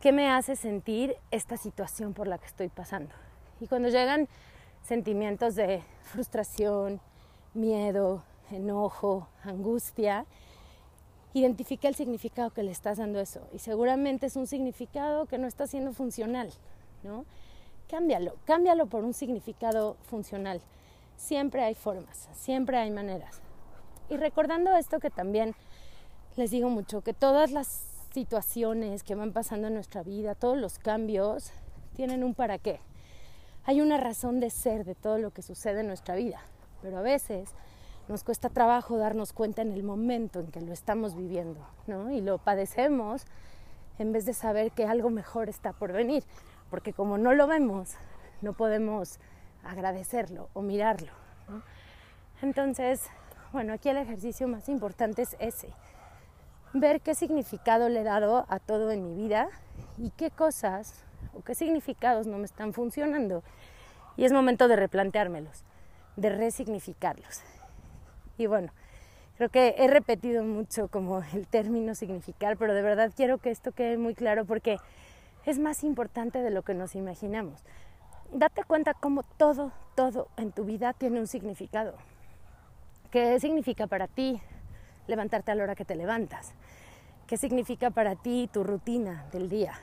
¿Qué 0.00 0.12
me 0.12 0.28
hace 0.28 0.56
sentir 0.56 1.16
esta 1.30 1.56
situación 1.56 2.14
por 2.14 2.26
la 2.26 2.38
que 2.38 2.46
estoy 2.46 2.68
pasando? 2.68 3.14
Y 3.60 3.66
cuando 3.66 3.88
llegan 3.88 4.28
sentimientos 4.84 5.56
de 5.56 5.82
frustración, 6.02 7.00
miedo, 7.54 8.22
enojo, 8.50 9.28
angustia, 9.42 10.26
identifica 11.32 11.88
el 11.88 11.96
significado 11.96 12.50
que 12.50 12.62
le 12.62 12.70
estás 12.70 12.98
dando 12.98 13.18
eso. 13.18 13.40
Y 13.52 13.58
seguramente 13.58 14.26
es 14.26 14.36
un 14.36 14.46
significado 14.46 15.26
que 15.26 15.38
no 15.38 15.48
está 15.48 15.66
siendo 15.66 15.92
funcional, 15.92 16.52
¿no? 17.02 17.24
Cámbialo, 17.88 18.36
cámbialo 18.44 18.86
por 18.86 19.04
un 19.04 19.14
significado 19.14 19.96
funcional. 20.02 20.60
Siempre 21.16 21.64
hay 21.64 21.74
formas, 21.74 22.28
siempre 22.34 22.76
hay 22.76 22.90
maneras. 22.90 23.40
Y 24.10 24.16
recordando 24.16 24.76
esto 24.76 25.00
que 25.00 25.10
también 25.10 25.54
les 26.36 26.50
digo 26.50 26.68
mucho, 26.68 27.00
que 27.00 27.14
todas 27.14 27.52
las 27.52 27.84
situaciones 28.12 29.02
que 29.02 29.14
van 29.14 29.32
pasando 29.32 29.68
en 29.68 29.74
nuestra 29.74 30.02
vida, 30.02 30.34
todos 30.34 30.58
los 30.58 30.78
cambios, 30.78 31.52
tienen 31.94 32.22
un 32.22 32.34
para 32.34 32.58
qué. 32.58 32.80
Hay 33.66 33.80
una 33.80 33.96
razón 33.96 34.40
de 34.40 34.50
ser 34.50 34.84
de 34.84 34.94
todo 34.94 35.16
lo 35.18 35.30
que 35.30 35.40
sucede 35.40 35.80
en 35.80 35.86
nuestra 35.86 36.14
vida, 36.14 36.40
pero 36.82 36.98
a 36.98 37.02
veces 37.02 37.48
nos 38.08 38.22
cuesta 38.22 38.50
trabajo 38.50 38.98
darnos 38.98 39.32
cuenta 39.32 39.62
en 39.62 39.72
el 39.72 39.82
momento 39.82 40.40
en 40.40 40.48
que 40.48 40.60
lo 40.60 40.72
estamos 40.72 41.16
viviendo, 41.16 41.66
¿no? 41.86 42.10
Y 42.10 42.20
lo 42.20 42.36
padecemos 42.36 43.24
en 43.98 44.12
vez 44.12 44.26
de 44.26 44.34
saber 44.34 44.72
que 44.72 44.86
algo 44.86 45.08
mejor 45.08 45.48
está 45.48 45.72
por 45.72 45.92
venir, 45.92 46.24
porque 46.68 46.92
como 46.92 47.16
no 47.16 47.32
lo 47.32 47.46
vemos, 47.46 47.94
no 48.42 48.52
podemos 48.52 49.18
agradecerlo 49.64 50.50
o 50.52 50.60
mirarlo. 50.60 51.12
Entonces, 52.42 53.06
bueno, 53.52 53.72
aquí 53.72 53.88
el 53.88 53.96
ejercicio 53.96 54.46
más 54.46 54.68
importante 54.68 55.22
es 55.22 55.36
ese, 55.38 55.70
ver 56.74 57.00
qué 57.00 57.14
significado 57.14 57.88
le 57.88 58.00
he 58.00 58.04
dado 58.04 58.44
a 58.50 58.58
todo 58.58 58.90
en 58.90 59.04
mi 59.04 59.14
vida 59.14 59.48
y 59.96 60.10
qué 60.10 60.30
cosas 60.30 61.02
o 61.36 61.42
qué 61.42 61.54
significados 61.54 62.26
no 62.26 62.38
me 62.38 62.44
están 62.44 62.72
funcionando. 62.72 63.42
Y 64.16 64.24
es 64.24 64.32
momento 64.32 64.68
de 64.68 64.76
replanteármelos, 64.76 65.64
de 66.16 66.30
resignificarlos. 66.30 67.42
Y 68.38 68.46
bueno, 68.46 68.72
creo 69.36 69.48
que 69.48 69.74
he 69.78 69.88
repetido 69.88 70.44
mucho 70.44 70.88
como 70.88 71.22
el 71.34 71.46
término 71.46 71.94
significar, 71.94 72.56
pero 72.56 72.74
de 72.74 72.82
verdad 72.82 73.12
quiero 73.14 73.38
que 73.38 73.50
esto 73.50 73.72
quede 73.72 73.98
muy 73.98 74.14
claro 74.14 74.44
porque 74.44 74.78
es 75.44 75.58
más 75.58 75.84
importante 75.84 76.40
de 76.42 76.50
lo 76.50 76.62
que 76.62 76.74
nos 76.74 76.94
imaginamos. 76.94 77.60
Date 78.32 78.64
cuenta 78.64 78.94
cómo 78.94 79.22
todo, 79.22 79.72
todo 79.94 80.28
en 80.36 80.52
tu 80.52 80.64
vida 80.64 80.92
tiene 80.92 81.20
un 81.20 81.26
significado. 81.26 81.94
¿Qué 83.10 83.38
significa 83.38 83.86
para 83.86 84.08
ti 84.08 84.40
levantarte 85.06 85.52
a 85.52 85.54
la 85.54 85.64
hora 85.64 85.74
que 85.74 85.84
te 85.84 85.94
levantas? 85.94 86.52
¿Qué 87.26 87.36
significa 87.36 87.90
para 87.90 88.16
ti 88.16 88.48
tu 88.52 88.64
rutina 88.64 89.26
del 89.32 89.48
día? 89.48 89.74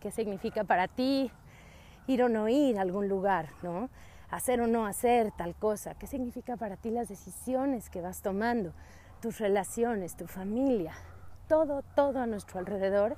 ¿Qué 0.00 0.10
significa 0.10 0.64
para 0.64 0.88
ti 0.88 1.30
ir 2.06 2.22
o 2.22 2.28
no 2.28 2.48
ir 2.48 2.78
a 2.78 2.82
algún 2.82 3.08
lugar, 3.08 3.50
¿no? 3.62 3.88
hacer 4.30 4.60
o 4.60 4.66
no 4.66 4.86
hacer 4.86 5.32
tal 5.32 5.54
cosa, 5.54 5.94
qué 5.94 6.06
significa 6.06 6.56
para 6.56 6.76
ti 6.76 6.90
las 6.90 7.08
decisiones 7.08 7.88
que 7.90 8.00
vas 8.00 8.22
tomando, 8.22 8.72
tus 9.20 9.38
relaciones, 9.38 10.16
tu 10.16 10.26
familia, 10.26 10.92
todo, 11.48 11.82
todo 11.94 12.20
a 12.20 12.26
nuestro 12.26 12.58
alrededor 12.58 13.16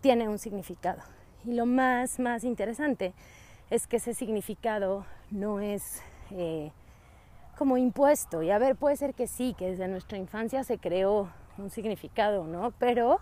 tiene 0.00 0.28
un 0.28 0.38
significado. 0.38 1.02
Y 1.44 1.54
lo 1.54 1.66
más, 1.66 2.18
más 2.18 2.44
interesante 2.44 3.14
es 3.70 3.86
que 3.86 3.96
ese 3.96 4.12
significado 4.12 5.06
no 5.30 5.60
es 5.60 6.02
eh, 6.32 6.72
como 7.56 7.76
impuesto. 7.76 8.42
Y 8.42 8.50
a 8.50 8.58
ver, 8.58 8.76
puede 8.76 8.96
ser 8.96 9.14
que 9.14 9.26
sí, 9.26 9.54
que 9.56 9.70
desde 9.70 9.88
nuestra 9.88 10.18
infancia 10.18 10.64
se 10.64 10.78
creó 10.78 11.30
un 11.56 11.70
significado, 11.70 12.44
¿no? 12.46 12.72
Pero 12.72 13.20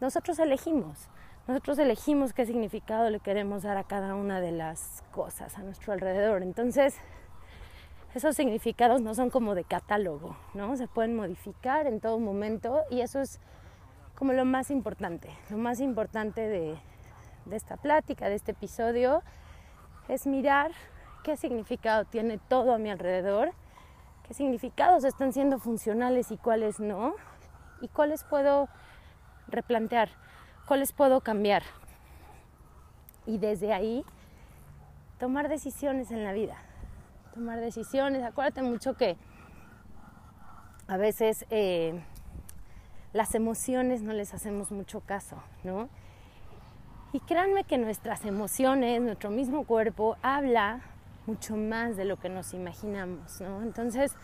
nosotros 0.00 0.38
elegimos. 0.38 1.08
Nosotros 1.46 1.78
elegimos 1.78 2.32
qué 2.32 2.46
significado 2.46 3.10
le 3.10 3.20
queremos 3.20 3.64
dar 3.64 3.76
a 3.76 3.84
cada 3.84 4.14
una 4.14 4.40
de 4.40 4.50
las 4.50 5.04
cosas 5.12 5.58
a 5.58 5.62
nuestro 5.62 5.92
alrededor. 5.92 6.42
Entonces, 6.42 6.96
esos 8.14 8.34
significados 8.34 9.02
no 9.02 9.14
son 9.14 9.28
como 9.28 9.54
de 9.54 9.64
catálogo, 9.64 10.38
¿no? 10.54 10.74
Se 10.78 10.88
pueden 10.88 11.14
modificar 11.14 11.86
en 11.86 12.00
todo 12.00 12.18
momento 12.18 12.80
y 12.90 13.02
eso 13.02 13.20
es 13.20 13.40
como 14.14 14.32
lo 14.32 14.46
más 14.46 14.70
importante. 14.70 15.28
Lo 15.50 15.58
más 15.58 15.80
importante 15.80 16.48
de, 16.48 16.78
de 17.44 17.56
esta 17.56 17.76
plática, 17.76 18.30
de 18.30 18.36
este 18.36 18.52
episodio, 18.52 19.22
es 20.08 20.26
mirar 20.26 20.70
qué 21.24 21.36
significado 21.36 22.06
tiene 22.06 22.38
todo 22.38 22.72
a 22.72 22.78
mi 22.78 22.88
alrededor, 22.88 23.52
qué 24.26 24.32
significados 24.32 25.04
están 25.04 25.34
siendo 25.34 25.58
funcionales 25.58 26.30
y 26.30 26.38
cuáles 26.38 26.80
no, 26.80 27.14
y 27.82 27.88
cuáles 27.88 28.24
puedo 28.24 28.66
replantear 29.48 30.23
cuáles 30.66 30.92
puedo 30.92 31.20
cambiar. 31.20 31.62
Y 33.26 33.38
desde 33.38 33.72
ahí 33.72 34.04
tomar 35.18 35.48
decisiones 35.48 36.10
en 36.10 36.24
la 36.24 36.32
vida. 36.32 36.56
Tomar 37.34 37.60
decisiones. 37.60 38.22
Acuérdate 38.22 38.62
mucho 38.62 38.94
que 38.94 39.16
a 40.86 40.96
veces 40.96 41.46
eh, 41.50 42.02
las 43.12 43.34
emociones 43.34 44.02
no 44.02 44.12
les 44.12 44.34
hacemos 44.34 44.70
mucho 44.70 45.00
caso, 45.00 45.36
¿no? 45.62 45.88
Y 47.12 47.20
créanme 47.20 47.64
que 47.64 47.78
nuestras 47.78 48.24
emociones, 48.24 49.00
nuestro 49.00 49.30
mismo 49.30 49.64
cuerpo, 49.64 50.16
habla 50.20 50.80
mucho 51.26 51.56
más 51.56 51.96
de 51.96 52.04
lo 52.04 52.18
que 52.18 52.28
nos 52.28 52.52
imaginamos, 52.54 53.40
¿no? 53.40 53.62
Entonces, 53.62 54.16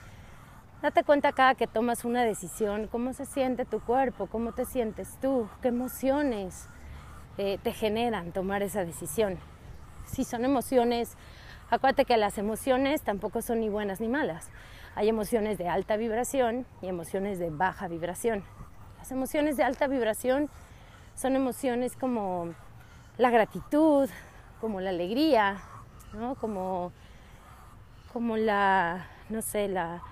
Date 0.82 1.04
cuenta 1.04 1.32
cada 1.32 1.54
que 1.54 1.66
tomas 1.66 2.06
una 2.06 2.25
decisión, 2.25 2.87
cómo 2.87 3.12
se 3.12 3.26
siente 3.26 3.66
tu 3.66 3.80
cuerpo, 3.80 4.28
cómo 4.28 4.52
te 4.52 4.64
sientes 4.64 5.18
tú, 5.20 5.46
qué 5.60 5.68
emociones 5.68 6.68
eh, 7.37 7.58
te 7.62 7.72
generan 7.72 8.32
tomar 8.32 8.62
esa 8.62 8.82
decisión. 8.87 9.38
Si 10.06 10.25
son 10.25 10.42
emociones, 10.42 11.18
acuérdate 11.68 12.06
que 12.06 12.16
las 12.16 12.38
emociones 12.38 13.02
tampoco 13.02 13.42
son 13.42 13.60
ni 13.60 13.68
buenas 13.68 14.00
ni 14.00 14.08
malas. 14.08 14.49
Hay 14.94 15.10
emociones 15.10 15.58
de 15.58 15.68
alta 15.68 15.99
vibración 15.99 16.64
y 16.80 16.87
emociones 16.87 17.38
de 17.38 17.50
baja 17.50 17.87
vibración. 17.87 18.42
Las 18.96 19.12
emociones 19.12 19.58
de 19.58 19.64
alta 19.64 19.87
vibración 19.87 20.49
son 21.14 21.37
emociones 21.37 21.94
como 21.94 22.54
la 23.18 23.28
gratitud, 23.28 24.08
como 24.62 24.80
la 24.80 24.88
alegría, 24.88 25.58
¿no? 26.14 26.37
como, 26.37 26.90
como 28.14 28.38
la, 28.38 29.06
no 29.28 29.42
sé, 29.42 29.68
la, 29.68 30.02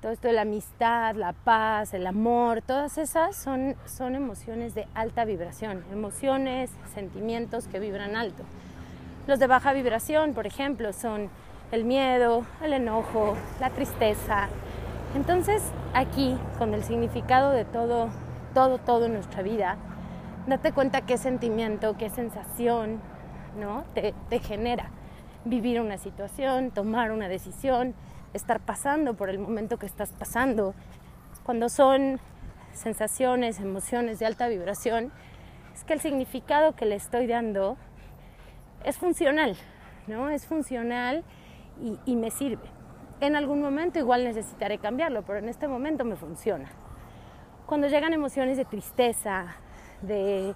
todo 0.00 0.12
esto 0.12 0.28
de 0.28 0.34
la 0.34 0.42
amistad, 0.42 1.14
la 1.14 1.32
paz, 1.32 1.92
el 1.92 2.06
amor, 2.06 2.62
todas 2.62 2.96
esas 2.96 3.36
son, 3.36 3.76
son 3.84 4.14
emociones 4.14 4.74
de 4.74 4.86
alta 4.94 5.26
vibración, 5.26 5.84
emociones, 5.92 6.70
sentimientos 6.94 7.66
que 7.66 7.80
vibran 7.80 8.16
alto. 8.16 8.42
Los 9.26 9.38
de 9.38 9.46
baja 9.46 9.74
vibración, 9.74 10.32
por 10.32 10.46
ejemplo, 10.46 10.94
son 10.94 11.28
el 11.70 11.84
miedo, 11.84 12.46
el 12.62 12.72
enojo, 12.72 13.36
la 13.60 13.68
tristeza. 13.70 14.48
Entonces, 15.14 15.62
aquí, 15.92 16.36
con 16.58 16.72
el 16.72 16.82
significado 16.82 17.50
de 17.50 17.66
todo, 17.66 18.08
todo, 18.54 18.78
todo 18.78 19.04
en 19.04 19.12
nuestra 19.12 19.42
vida, 19.42 19.76
date 20.46 20.72
cuenta 20.72 21.02
qué 21.02 21.18
sentimiento, 21.18 21.96
qué 21.98 22.08
sensación, 22.08 23.00
¿no? 23.60 23.84
Te, 23.94 24.14
te 24.30 24.38
genera 24.38 24.88
vivir 25.44 25.78
una 25.80 25.98
situación, 25.98 26.70
tomar 26.70 27.12
una 27.12 27.28
decisión, 27.28 27.94
estar 28.34 28.60
pasando 28.60 29.14
por 29.14 29.30
el 29.30 29.38
momento 29.38 29.78
que 29.78 29.86
estás 29.86 30.12
pasando. 30.12 30.74
Cuando 31.44 31.68
son 31.68 32.20
sensaciones, 32.72 33.60
emociones 33.60 34.18
de 34.18 34.26
alta 34.26 34.48
vibración, 34.48 35.12
es 35.74 35.84
que 35.84 35.94
el 35.94 36.00
significado 36.00 36.74
que 36.76 36.84
le 36.84 36.94
estoy 36.94 37.26
dando 37.26 37.76
es 38.84 38.98
funcional, 38.98 39.56
¿no? 40.06 40.30
Es 40.30 40.46
funcional 40.46 41.24
y, 41.80 41.98
y 42.04 42.16
me 42.16 42.30
sirve. 42.30 42.68
en 43.20 43.36
algún 43.36 43.60
momento 43.60 43.98
igual 43.98 44.24
necesitaré 44.24 44.78
cambiarlo, 44.78 45.22
pero 45.22 45.38
en 45.38 45.48
este 45.48 45.68
momento 45.68 46.04
me 46.04 46.16
funciona. 46.16 46.70
Cuando 47.66 47.86
llegan 47.86 48.12
emociones 48.12 48.56
de 48.56 48.64
tristeza, 48.64 49.56
de 50.00 50.54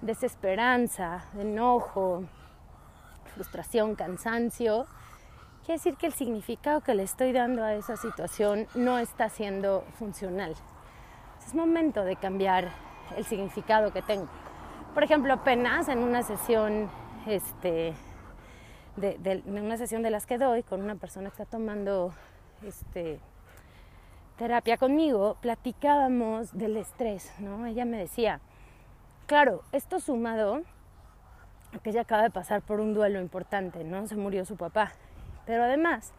desesperanza, 0.00 1.24
de 1.32 1.42
enojo, 1.42 2.24
frustración, 3.34 3.96
cansancio, 3.96 4.86
quiere 5.64 5.78
decir 5.78 5.96
que 5.96 6.06
el 6.06 6.12
significado 6.12 6.82
que 6.82 6.94
le 6.94 7.02
estoy 7.02 7.32
dando 7.32 7.64
a 7.64 7.74
esa 7.74 7.96
situación 7.96 8.66
no 8.74 8.98
está 8.98 9.30
siendo 9.30 9.82
funcional. 9.98 10.54
Es 11.46 11.54
momento 11.54 12.04
de 12.04 12.16
cambiar 12.16 12.68
el 13.16 13.24
significado 13.24 13.90
que 13.90 14.02
tengo. 14.02 14.28
Por 14.92 15.02
ejemplo, 15.02 15.32
apenas 15.32 15.88
en 15.88 16.00
una 16.00 16.22
sesión, 16.22 16.90
este, 17.26 17.94
de, 18.96 19.42
una 19.46 19.78
sesión 19.78 20.02
de 20.02 20.10
las 20.10 20.26
que 20.26 20.36
doy 20.36 20.62
con 20.62 20.82
una 20.82 20.96
persona 20.96 21.30
que 21.30 21.42
está 21.42 21.46
tomando 21.46 22.12
este, 22.62 23.18
terapia 24.36 24.76
conmigo, 24.76 25.38
platicábamos 25.40 26.56
del 26.56 26.76
estrés, 26.76 27.32
¿no? 27.38 27.64
Ella 27.64 27.86
me 27.86 27.96
decía, 27.96 28.40
claro, 29.26 29.62
esto 29.72 29.98
sumado 29.98 30.60
a 31.74 31.78
que 31.78 31.90
ella 31.90 32.02
acaba 32.02 32.22
de 32.22 32.30
pasar 32.30 32.60
por 32.60 32.80
un 32.80 32.92
duelo 32.92 33.18
importante, 33.18 33.82
¿no? 33.82 34.06
Se 34.06 34.16
murió 34.16 34.44
su 34.44 34.56
papá. 34.56 34.92
Pero 35.46 35.64
además, 35.64 36.12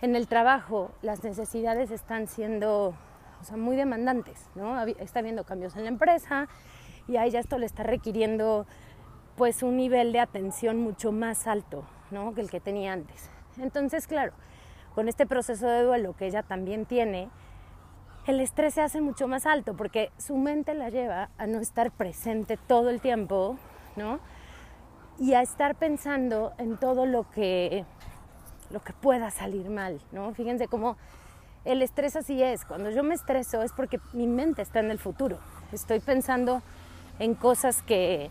en 0.00 0.16
el 0.16 0.28
trabajo 0.28 0.90
las 1.02 1.24
necesidades 1.24 1.90
están 1.90 2.28
siendo 2.28 2.94
o 3.40 3.44
sea, 3.44 3.56
muy 3.56 3.76
demandantes, 3.76 4.48
¿no? 4.54 4.80
Está 4.82 5.20
habiendo 5.20 5.44
cambios 5.44 5.76
en 5.76 5.82
la 5.82 5.88
empresa 5.88 6.48
y 7.06 7.16
a 7.16 7.24
ella 7.24 7.40
esto 7.40 7.58
le 7.58 7.66
está 7.66 7.82
requiriendo 7.82 8.66
pues 9.36 9.62
un 9.62 9.76
nivel 9.76 10.12
de 10.12 10.20
atención 10.20 10.78
mucho 10.78 11.12
más 11.12 11.46
alto, 11.46 11.84
¿no? 12.10 12.34
Que 12.34 12.40
el 12.40 12.50
que 12.50 12.60
tenía 12.60 12.92
antes. 12.92 13.30
Entonces, 13.58 14.06
claro, 14.06 14.32
con 14.94 15.08
este 15.08 15.26
proceso 15.26 15.68
de 15.68 15.82
duelo 15.82 16.14
que 16.16 16.26
ella 16.26 16.42
también 16.42 16.86
tiene, 16.86 17.30
el 18.26 18.40
estrés 18.40 18.74
se 18.74 18.82
hace 18.82 19.00
mucho 19.00 19.28
más 19.28 19.46
alto 19.46 19.74
porque 19.74 20.10
su 20.18 20.36
mente 20.36 20.74
la 20.74 20.90
lleva 20.90 21.30
a 21.38 21.46
no 21.46 21.60
estar 21.60 21.90
presente 21.90 22.56
todo 22.56 22.90
el 22.90 23.00
tiempo, 23.00 23.56
¿no? 23.96 24.18
Y 25.18 25.34
a 25.34 25.42
estar 25.42 25.76
pensando 25.76 26.52
en 26.58 26.76
todo 26.76 27.06
lo 27.06 27.30
que 27.30 27.84
lo 28.70 28.82
que 28.82 28.92
pueda 28.92 29.30
salir 29.30 29.70
mal, 29.70 30.00
¿no? 30.12 30.32
Fíjense 30.34 30.68
cómo 30.68 30.96
el 31.64 31.82
estrés 31.82 32.16
así 32.16 32.42
es. 32.42 32.64
Cuando 32.64 32.90
yo 32.90 33.02
me 33.02 33.14
estreso 33.14 33.62
es 33.62 33.72
porque 33.72 34.00
mi 34.12 34.26
mente 34.26 34.62
está 34.62 34.80
en 34.80 34.90
el 34.90 34.98
futuro. 34.98 35.38
Estoy 35.72 36.00
pensando 36.00 36.62
en 37.18 37.34
cosas 37.34 37.82
que, 37.82 38.30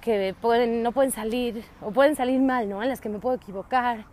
que 0.00 0.34
pueden, 0.40 0.82
no 0.82 0.92
pueden 0.92 1.12
salir 1.12 1.64
o 1.80 1.90
pueden 1.90 2.16
salir 2.16 2.40
mal, 2.40 2.68
¿no? 2.68 2.82
En 2.82 2.88
las 2.88 3.00
que 3.00 3.08
me 3.08 3.18
puedo 3.18 3.36
equivocar, 3.36 4.04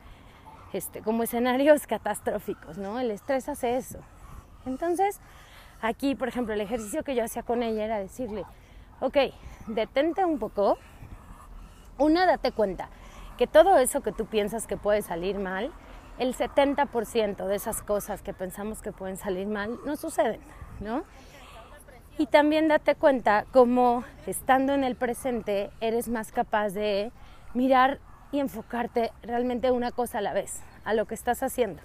este, 0.74 1.02
como 1.02 1.24
escenarios 1.24 1.88
catastróficos, 1.88 2.78
¿no? 2.78 3.00
El 3.00 3.12
estrés 3.12 3.48
hace 3.50 3.78
eso. 3.78 4.00
Entonces, 4.66 5.20
aquí, 5.82 6.16
por 6.16 6.28
ejemplo, 6.28 6.54
el 6.54 6.62
ejercicio 6.62 7.04
que 7.04 7.16
yo 7.16 7.24
hacía 7.24 7.44
con 7.44 7.64
ella 7.64 7.86
era 7.86 8.00
decirle, 8.00 8.44
ok, 9.00 9.18
detente 9.68 10.26
un 10.26 10.40
poco, 10.40 10.78
una, 11.98 12.26
date 12.26 12.52
cuenta 12.52 12.90
que 13.38 13.48
todo 13.48 13.78
eso 13.78 14.02
que 14.02 14.12
tú 14.12 14.26
piensas 14.26 14.68
que 14.68 14.78
puede 14.78 15.02
salir 15.02 15.38
mal, 15.38 15.72
el 16.18 16.36
70% 16.36 17.46
de 17.46 17.56
esas 17.56 17.82
cosas 17.82 18.22
que 18.22 18.34
pensamos 18.34 18.82
que 18.82 18.92
pueden 18.92 19.18
salir 19.18 19.48
mal 19.48 19.78
no 19.86 19.96
suceden, 19.96 20.40
¿no? 20.80 21.04
Y 22.18 22.28
también 22.28 22.70
date 22.70 22.96
cuenta 22.96 23.46
cómo 23.52 24.06
estando 24.26 24.74
en 24.74 24.86
el 24.86 24.96
presente 24.96 25.70
eres 25.82 26.08
más 26.08 26.32
capaz 26.32 26.70
de 26.70 27.12
mirar 27.54 28.00
y 28.32 28.40
enfocarte 28.40 29.12
realmente 29.22 29.72
una 29.72 29.92
cosa 29.92 30.20
a 30.20 30.22
la 30.22 30.34
vez, 30.34 30.62
a 30.86 30.94
lo 30.94 31.06
que 31.06 31.16
estás 31.16 31.44
haciendo. 31.44 31.82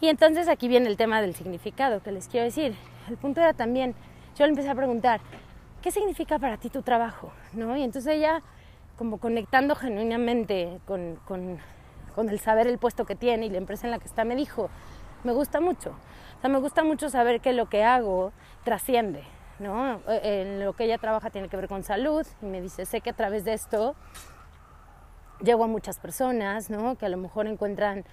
Y 0.00 0.08
entonces 0.08 0.48
aquí 0.48 0.66
viene 0.66 0.88
el 0.88 0.96
tema 0.96 1.20
del 1.20 1.34
significado 1.34 2.02
que 2.02 2.10
les 2.10 2.26
quiero 2.26 2.44
decir. 2.44 2.74
El 3.08 3.18
punto 3.18 3.40
era 3.40 3.52
también, 3.52 3.94
yo 4.36 4.46
le 4.46 4.50
empecé 4.50 4.70
a 4.70 4.74
preguntar, 4.74 5.20
¿qué 5.82 5.90
significa 5.92 6.38
para 6.38 6.56
ti 6.56 6.70
tu 6.70 6.82
trabajo? 6.82 7.32
¿No? 7.52 7.76
Y 7.76 7.82
entonces 7.82 8.16
ella, 8.16 8.42
como 9.00 9.16
conectando 9.16 9.74
genuinamente 9.74 10.78
con, 10.84 11.16
con 11.24 11.58
con 12.14 12.28
el 12.28 12.38
saber 12.38 12.66
el 12.66 12.78
puesto 12.78 13.04
que 13.04 13.14
tiene 13.14 13.46
y 13.46 13.50
la 13.50 13.58
empresa 13.58 13.86
en 13.86 13.92
la 13.92 13.98
que 13.98 14.06
está, 14.06 14.24
me 14.24 14.36
dijo, 14.36 14.68
me 15.24 15.32
gusta 15.32 15.60
mucho. 15.60 15.90
O 16.36 16.40
sea, 16.40 16.50
me 16.50 16.58
gusta 16.58 16.84
mucho 16.84 17.08
saber 17.08 17.40
que 17.40 17.52
lo 17.52 17.68
que 17.68 17.84
hago 17.84 18.32
trasciende, 18.64 19.24
¿no? 19.58 20.00
Eh, 20.08 20.42
en 20.42 20.64
lo 20.64 20.74
que 20.74 20.84
ella 20.84 20.98
trabaja 20.98 21.30
tiene 21.30 21.48
que 21.48 21.56
ver 21.56 21.68
con 21.68 21.82
salud 21.82 22.26
y 22.42 22.46
me 22.46 22.60
dice, 22.60 22.86
sé 22.86 23.00
que 23.00 23.10
a 23.10 23.12
través 23.14 23.44
de 23.44 23.54
esto 23.54 23.94
llego 25.42 25.64
a 25.64 25.66
muchas 25.66 25.98
personas, 25.98 26.70
¿no? 26.70 26.96
Que 26.96 27.06
a 27.06 27.08
lo 27.08 27.16
mejor 27.16 27.46
encuentran 27.46 28.04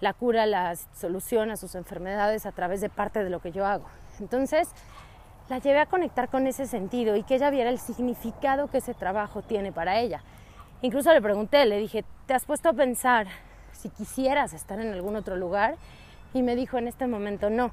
la 0.00 0.12
cura, 0.12 0.46
la 0.46 0.76
solución 0.76 1.50
a 1.50 1.56
sus 1.56 1.74
enfermedades 1.74 2.46
a 2.46 2.52
través 2.52 2.80
de 2.80 2.90
parte 2.90 3.22
de 3.24 3.30
lo 3.30 3.40
que 3.40 3.52
yo 3.52 3.64
hago. 3.64 3.86
Entonces, 4.20 4.68
la 5.48 5.58
llevé 5.58 5.80
a 5.80 5.86
conectar 5.86 6.28
con 6.28 6.46
ese 6.46 6.66
sentido 6.66 7.16
y 7.16 7.22
que 7.22 7.34
ella 7.34 7.50
viera 7.50 7.70
el 7.70 7.78
significado 7.78 8.68
que 8.68 8.78
ese 8.78 8.94
trabajo 8.94 9.42
tiene 9.42 9.72
para 9.72 10.00
ella. 10.00 10.22
Incluso 10.80 11.12
le 11.12 11.20
pregunté, 11.20 11.64
le 11.66 11.78
dije, 11.78 12.04
¿te 12.26 12.34
has 12.34 12.44
puesto 12.44 12.68
a 12.68 12.72
pensar 12.72 13.26
si 13.72 13.88
quisieras 13.90 14.52
estar 14.52 14.80
en 14.80 14.92
algún 14.92 15.16
otro 15.16 15.36
lugar? 15.36 15.76
Y 16.32 16.42
me 16.42 16.56
dijo 16.56 16.78
en 16.78 16.88
este 16.88 17.06
momento 17.06 17.50
no. 17.50 17.72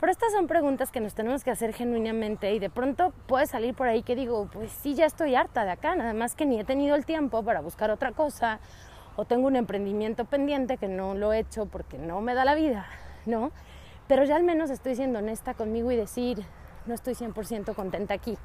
Pero 0.00 0.10
estas 0.10 0.32
son 0.32 0.46
preguntas 0.46 0.90
que 0.90 1.00
nos 1.00 1.14
tenemos 1.14 1.44
que 1.44 1.50
hacer 1.50 1.72
genuinamente 1.72 2.52
y 2.52 2.58
de 2.58 2.68
pronto 2.68 3.12
puede 3.26 3.46
salir 3.46 3.74
por 3.74 3.86
ahí 3.86 4.02
que 4.02 4.16
digo, 4.16 4.48
pues 4.52 4.72
sí, 4.72 4.94
ya 4.94 5.06
estoy 5.06 5.34
harta 5.34 5.64
de 5.64 5.70
acá, 5.70 5.94
nada 5.94 6.12
más 6.12 6.34
que 6.34 6.46
ni 6.46 6.58
he 6.58 6.64
tenido 6.64 6.96
el 6.96 7.06
tiempo 7.06 7.42
para 7.42 7.60
buscar 7.60 7.90
otra 7.90 8.12
cosa 8.12 8.58
o 9.16 9.24
tengo 9.24 9.46
un 9.46 9.56
emprendimiento 9.56 10.24
pendiente 10.24 10.76
que 10.76 10.88
no 10.88 11.14
lo 11.14 11.32
he 11.32 11.38
hecho 11.38 11.66
porque 11.66 11.98
no 11.98 12.20
me 12.20 12.34
da 12.34 12.44
la 12.44 12.54
vida, 12.54 12.86
¿no? 13.24 13.52
Pero 14.08 14.24
ya 14.24 14.36
al 14.36 14.42
menos 14.42 14.70
estoy 14.70 14.96
siendo 14.96 15.20
honesta 15.20 15.54
conmigo 15.54 15.90
y 15.92 15.96
decir, 15.96 16.44
no 16.86 16.94
estoy 16.94 17.14
100% 17.14 17.74
contenta 17.74 18.14
aquí. 18.14 18.36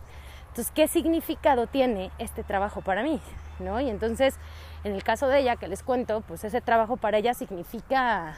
Entonces, 0.50 0.72
¿qué 0.74 0.88
significado 0.88 1.68
tiene 1.68 2.12
este 2.18 2.44
trabajo 2.44 2.82
para 2.82 3.04
mí? 3.04 3.22
¿No? 3.60 3.80
Y 3.80 3.90
entonces, 3.90 4.38
en 4.84 4.94
el 4.94 5.04
caso 5.04 5.28
de 5.28 5.40
ella, 5.40 5.56
que 5.58 5.68
les 5.68 5.84
cuento, 5.84 6.22
pues 6.22 6.44
ese 6.44 6.62
trabajo 6.62 6.98
para 6.98 7.18
ella 7.18 7.34
significa 7.34 8.36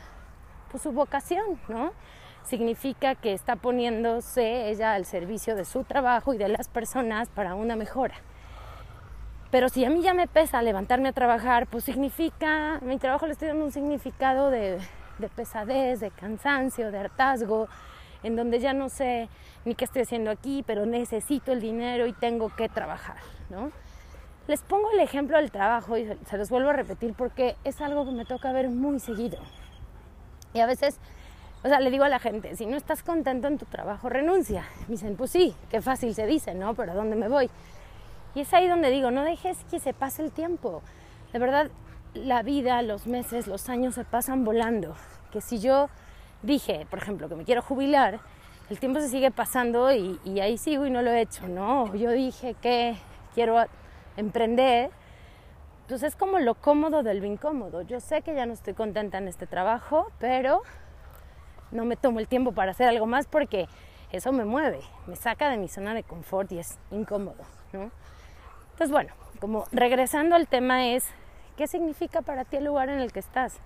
pues, 0.70 0.84
su 0.84 0.92
vocación, 0.92 1.60
¿no? 1.68 1.94
Significa 2.44 3.16
que 3.16 3.34
está 3.34 3.56
poniéndose 3.56 4.70
ella 4.70 4.94
al 4.94 5.06
servicio 5.06 5.56
de 5.56 5.64
su 5.64 5.84
trabajo 5.84 6.34
y 6.34 6.38
de 6.38 6.50
las 6.50 6.68
personas 6.68 7.30
para 7.30 7.56
una 7.56 7.76
mejora. 7.76 8.16
Pero 9.52 9.70
si 9.70 9.86
a 9.86 9.90
mí 9.90 10.02
ya 10.02 10.14
me 10.14 10.28
pesa 10.28 10.62
levantarme 10.62 11.10
a 11.10 11.14
trabajar, 11.14 11.68
pues 11.68 11.84
significa, 11.84 12.80
mi 12.82 12.98
trabajo 12.98 13.28
le 13.28 13.34
estoy 13.34 13.50
dando 13.50 13.66
un 13.66 13.72
significado 13.72 14.50
de, 14.50 14.80
de 15.20 15.30
pesadez, 15.30 16.00
de 16.00 16.10
cansancio, 16.10 16.92
de 16.92 16.98
hartazgo, 16.98 17.68
en 18.24 18.36
donde 18.36 18.60
ya 18.60 18.74
no 18.74 18.90
sé 18.90 19.30
ni 19.66 19.76
qué 19.76 19.86
estoy 19.86 20.04
haciendo 20.04 20.32
aquí, 20.32 20.64
pero 20.66 20.86
necesito 20.86 21.52
el 21.52 21.62
dinero 21.62 22.08
y 22.08 22.14
tengo 22.14 22.50
que 22.56 22.70
trabajar, 22.70 23.18
¿no? 23.50 23.72
Les 24.48 24.62
pongo 24.62 24.92
el 24.92 25.00
ejemplo 25.00 25.38
del 25.38 25.52
trabajo 25.52 25.98
y 25.98 26.10
se 26.26 26.38
los 26.38 26.50
vuelvo 26.50 26.70
a 26.70 26.74
repetir 26.74 27.14
porque 27.14 27.56
es 27.64 27.80
algo 27.80 28.06
que 28.06 28.12
me 28.12 28.26
toca 28.26 28.52
ver 28.52 28.70
muy 28.70 29.00
seguido. 29.00 29.38
Y 30.54 30.60
a 30.60 30.66
veces, 30.66 31.00
o 31.64 31.68
sea, 31.68 31.80
le 31.80 31.92
digo 31.92 32.04
a 32.04 32.10
la 32.10 32.20
gente, 32.20 32.56
si 32.56 32.66
no 32.66 32.76
estás 32.76 33.04
contento 33.04 33.48
en 33.48 33.58
tu 33.58 33.66
trabajo, 33.66 34.10
renuncia. 34.10 34.66
Me 34.82 34.96
dicen, 34.96 35.16
pues 35.16 35.32
sí, 35.32 35.56
qué 35.70 35.82
fácil 35.82 36.16
se 36.16 36.26
dice, 36.26 36.56
¿no? 36.56 36.74
Pero 36.74 36.92
¿a 36.92 36.96
dónde 36.96 37.16
me 37.16 37.30
voy? 37.30 37.50
Y 38.34 38.42
es 38.42 38.54
ahí 38.54 38.68
donde 38.68 38.90
digo, 38.90 39.12
no 39.12 39.24
dejes 39.24 39.58
que 39.70 39.80
se 39.80 39.94
pase 39.94 40.24
el 40.24 40.32
tiempo. 40.32 40.82
De 41.34 41.40
verdad, 41.40 41.70
la 42.14 42.42
vida, 42.44 42.82
los 42.82 43.08
meses, 43.08 43.48
los 43.48 43.70
años 43.70 43.96
se 43.96 44.06
pasan 44.06 44.44
volando. 44.44 44.96
Que 45.32 45.40
si 45.40 45.60
yo 45.60 45.90
dije, 46.42 46.88
por 46.90 47.00
ejemplo, 47.00 47.30
que 47.30 47.36
me 47.36 47.44
quiero 47.44 47.62
jubilar, 47.62 48.20
el 48.72 48.80
tiempo 48.80 49.02
se 49.02 49.10
sigue 49.10 49.32
pasando 49.32 49.92
y, 49.92 50.18
ahí 50.40 50.58
sigo 50.58 50.86
y 50.86 50.90
no 50.90 51.02
lo 51.02 51.12
he 51.12 51.20
hecho, 51.20 51.46
¿no? 51.50 51.94
Yo 51.94 52.10
dije 52.12 52.56
que 52.62 52.96
quiero 53.34 53.62
emprender, 54.16 54.90
pues 55.90 56.04
es 56.04 56.16
como 56.16 56.40
lo 56.40 56.56
cómodo 56.56 57.04
del 57.04 57.20
lo 57.20 57.26
incómodo. 57.26 57.82
Yo 57.82 58.00
sé 58.00 58.22
que 58.22 58.34
ya 58.34 58.46
no 58.46 58.54
estoy 58.54 58.74
contenta 58.74 59.18
en 59.18 59.28
este 59.28 59.46
trabajo, 59.46 60.10
pero 60.20 60.62
no 61.72 61.84
me 61.84 61.98
tomo 61.98 62.22
el 62.22 62.30
tiempo 62.30 62.54
para 62.54 62.72
hacer 62.72 62.88
algo 62.88 63.06
más 63.08 63.28
porque 63.28 63.68
eso 64.14 64.32
me 64.32 64.46
mueve, 64.46 64.80
me 65.06 65.18
saca 65.18 65.50
de 65.50 65.58
mi 65.58 65.68
zona 65.68 65.94
de 65.94 66.04
confort 66.04 66.50
y 66.54 66.60
es 66.60 66.80
incómodo, 66.92 67.44
¿no? 67.74 67.92
Pues 68.78 68.90
bueno, 68.90 69.14
como 69.42 69.66
regresando 69.74 70.34
al 70.34 70.48
tema 70.48 70.88
es, 70.88 71.10
¿qué 71.58 71.68
significa 71.68 72.22
para 72.22 72.46
ti 72.46 72.56
el 72.56 72.64
lugar 72.64 72.88
en 72.88 73.00
el 73.00 73.12
que 73.12 73.20
estás? 73.20 73.60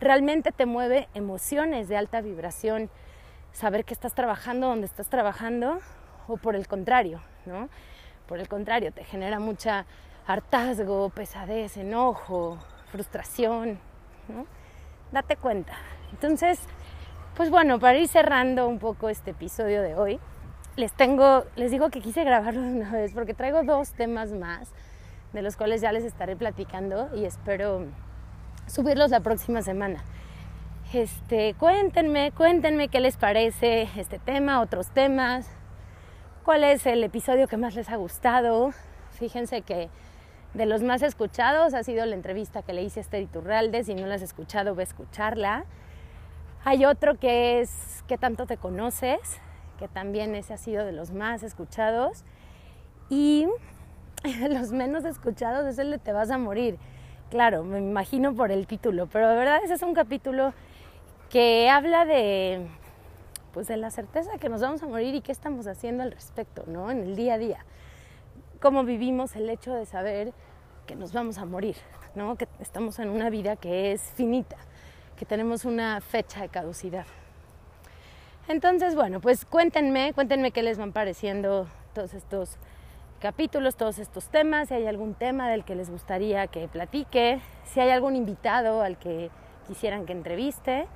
realmente 0.00 0.52
te 0.52 0.66
mueve 0.66 1.08
emociones 1.14 1.88
de 1.88 1.96
alta 1.96 2.20
vibración, 2.20 2.90
saber 3.52 3.84
que 3.84 3.94
estás 3.94 4.14
trabajando 4.14 4.68
donde 4.68 4.86
estás 4.86 5.08
trabajando 5.08 5.80
o 6.26 6.36
por 6.36 6.54
el 6.54 6.66
contrario, 6.68 7.20
¿no? 7.46 7.68
Por 8.26 8.38
el 8.38 8.48
contrario, 8.48 8.92
te 8.92 9.04
genera 9.04 9.40
mucha 9.40 9.86
hartazgo, 10.26 11.08
pesadez, 11.10 11.76
enojo, 11.76 12.58
frustración, 12.90 13.78
¿no? 14.28 14.46
Date 15.12 15.36
cuenta. 15.36 15.72
Entonces, 16.12 16.60
pues 17.36 17.50
bueno, 17.50 17.78
para 17.78 17.98
ir 17.98 18.08
cerrando 18.08 18.68
un 18.68 18.78
poco 18.78 19.08
este 19.08 19.30
episodio 19.30 19.80
de 19.82 19.94
hoy, 19.94 20.20
les 20.76 20.92
tengo, 20.92 21.44
les 21.56 21.70
digo 21.70 21.90
que 21.90 22.00
quise 22.00 22.24
grabarlo 22.24 22.60
de 22.62 22.72
una 22.72 22.92
vez 22.92 23.12
porque 23.12 23.34
traigo 23.34 23.62
dos 23.62 23.92
temas 23.92 24.32
más 24.32 24.70
de 25.32 25.42
los 25.42 25.56
cuales 25.56 25.80
ya 25.80 25.92
les 25.92 26.04
estaré 26.04 26.36
platicando 26.36 27.10
y 27.16 27.24
espero 27.24 27.86
subirlos 28.66 29.10
la 29.10 29.20
próxima 29.20 29.62
semana. 29.62 30.04
Este, 30.94 31.52
cuéntenme, 31.52 32.32
cuéntenme 32.32 32.88
qué 32.88 33.00
les 33.00 33.18
parece 33.18 33.86
este 33.98 34.18
tema, 34.18 34.62
otros 34.62 34.88
temas, 34.88 35.46
cuál 36.46 36.64
es 36.64 36.86
el 36.86 37.04
episodio 37.04 37.46
que 37.46 37.58
más 37.58 37.74
les 37.74 37.90
ha 37.90 37.96
gustado. 37.96 38.70
Fíjense 39.10 39.60
que 39.60 39.90
de 40.54 40.64
los 40.64 40.82
más 40.82 41.02
escuchados 41.02 41.74
ha 41.74 41.82
sido 41.82 42.06
la 42.06 42.14
entrevista 42.14 42.62
que 42.62 42.72
le 42.72 42.82
hice 42.82 43.00
a 43.00 43.02
Esther 43.02 43.20
Iturralde. 43.20 43.84
Si 43.84 43.94
no 43.94 44.06
la 44.06 44.14
has 44.14 44.22
escuchado, 44.22 44.74
ve 44.74 44.82
a 44.82 44.84
escucharla. 44.84 45.66
Hay 46.64 46.86
otro 46.86 47.18
que 47.18 47.60
es 47.60 48.02
¿Qué 48.08 48.16
tanto 48.16 48.46
te 48.46 48.56
conoces? 48.56 49.18
Que 49.78 49.88
también 49.88 50.34
ese 50.34 50.54
ha 50.54 50.56
sido 50.56 50.86
de 50.86 50.92
los 50.92 51.10
más 51.10 51.42
escuchados. 51.42 52.24
Y 53.10 53.46
los 54.48 54.72
menos 54.72 55.04
escuchados 55.04 55.66
es 55.66 55.78
el 55.78 55.90
de 55.90 55.98
Te 55.98 56.12
vas 56.12 56.30
a 56.30 56.38
morir. 56.38 56.78
Claro, 57.28 57.62
me 57.62 57.78
imagino 57.78 58.34
por 58.34 58.50
el 58.50 58.66
título, 58.66 59.06
pero 59.06 59.28
de 59.28 59.36
verdad 59.36 59.60
ese 59.62 59.74
es 59.74 59.82
un 59.82 59.92
capítulo 59.92 60.54
que 61.30 61.68
habla 61.68 62.04
de 62.04 62.66
pues 63.52 63.66
de 63.66 63.76
la 63.76 63.90
certeza 63.90 64.38
que 64.38 64.48
nos 64.48 64.60
vamos 64.60 64.82
a 64.82 64.86
morir 64.86 65.14
y 65.14 65.20
qué 65.20 65.32
estamos 65.32 65.66
haciendo 65.66 66.02
al 66.02 66.12
respecto, 66.12 66.64
¿no? 66.66 66.90
En 66.90 67.00
el 67.00 67.16
día 67.16 67.34
a 67.34 67.38
día. 67.38 67.64
Cómo 68.60 68.84
vivimos 68.84 69.34
el 69.36 69.48
hecho 69.50 69.74
de 69.74 69.86
saber 69.86 70.32
que 70.86 70.94
nos 70.94 71.12
vamos 71.12 71.38
a 71.38 71.44
morir, 71.44 71.76
¿no? 72.14 72.36
Que 72.36 72.46
estamos 72.60 72.98
en 72.98 73.08
una 73.08 73.30
vida 73.30 73.56
que 73.56 73.92
es 73.92 74.02
finita, 74.14 74.56
que 75.16 75.24
tenemos 75.24 75.64
una 75.64 76.00
fecha 76.00 76.40
de 76.40 76.48
caducidad. 76.48 77.06
Entonces, 78.48 78.94
bueno, 78.94 79.20
pues 79.20 79.44
cuéntenme, 79.44 80.12
cuéntenme 80.14 80.52
qué 80.52 80.62
les 80.62 80.78
van 80.78 80.92
pareciendo 80.92 81.66
todos 81.94 82.14
estos 82.14 82.56
capítulos, 83.20 83.76
todos 83.76 83.98
estos 83.98 84.28
temas, 84.28 84.68
si 84.68 84.74
hay 84.74 84.86
algún 84.86 85.14
tema 85.14 85.50
del 85.50 85.64
que 85.64 85.74
les 85.74 85.90
gustaría 85.90 86.46
que 86.46 86.68
platique, 86.68 87.40
si 87.64 87.80
hay 87.80 87.90
algún 87.90 88.14
invitado 88.14 88.82
al 88.82 88.98
que 88.98 89.30
quisieran 89.66 90.06
que 90.06 90.12
entreviste 90.12 90.86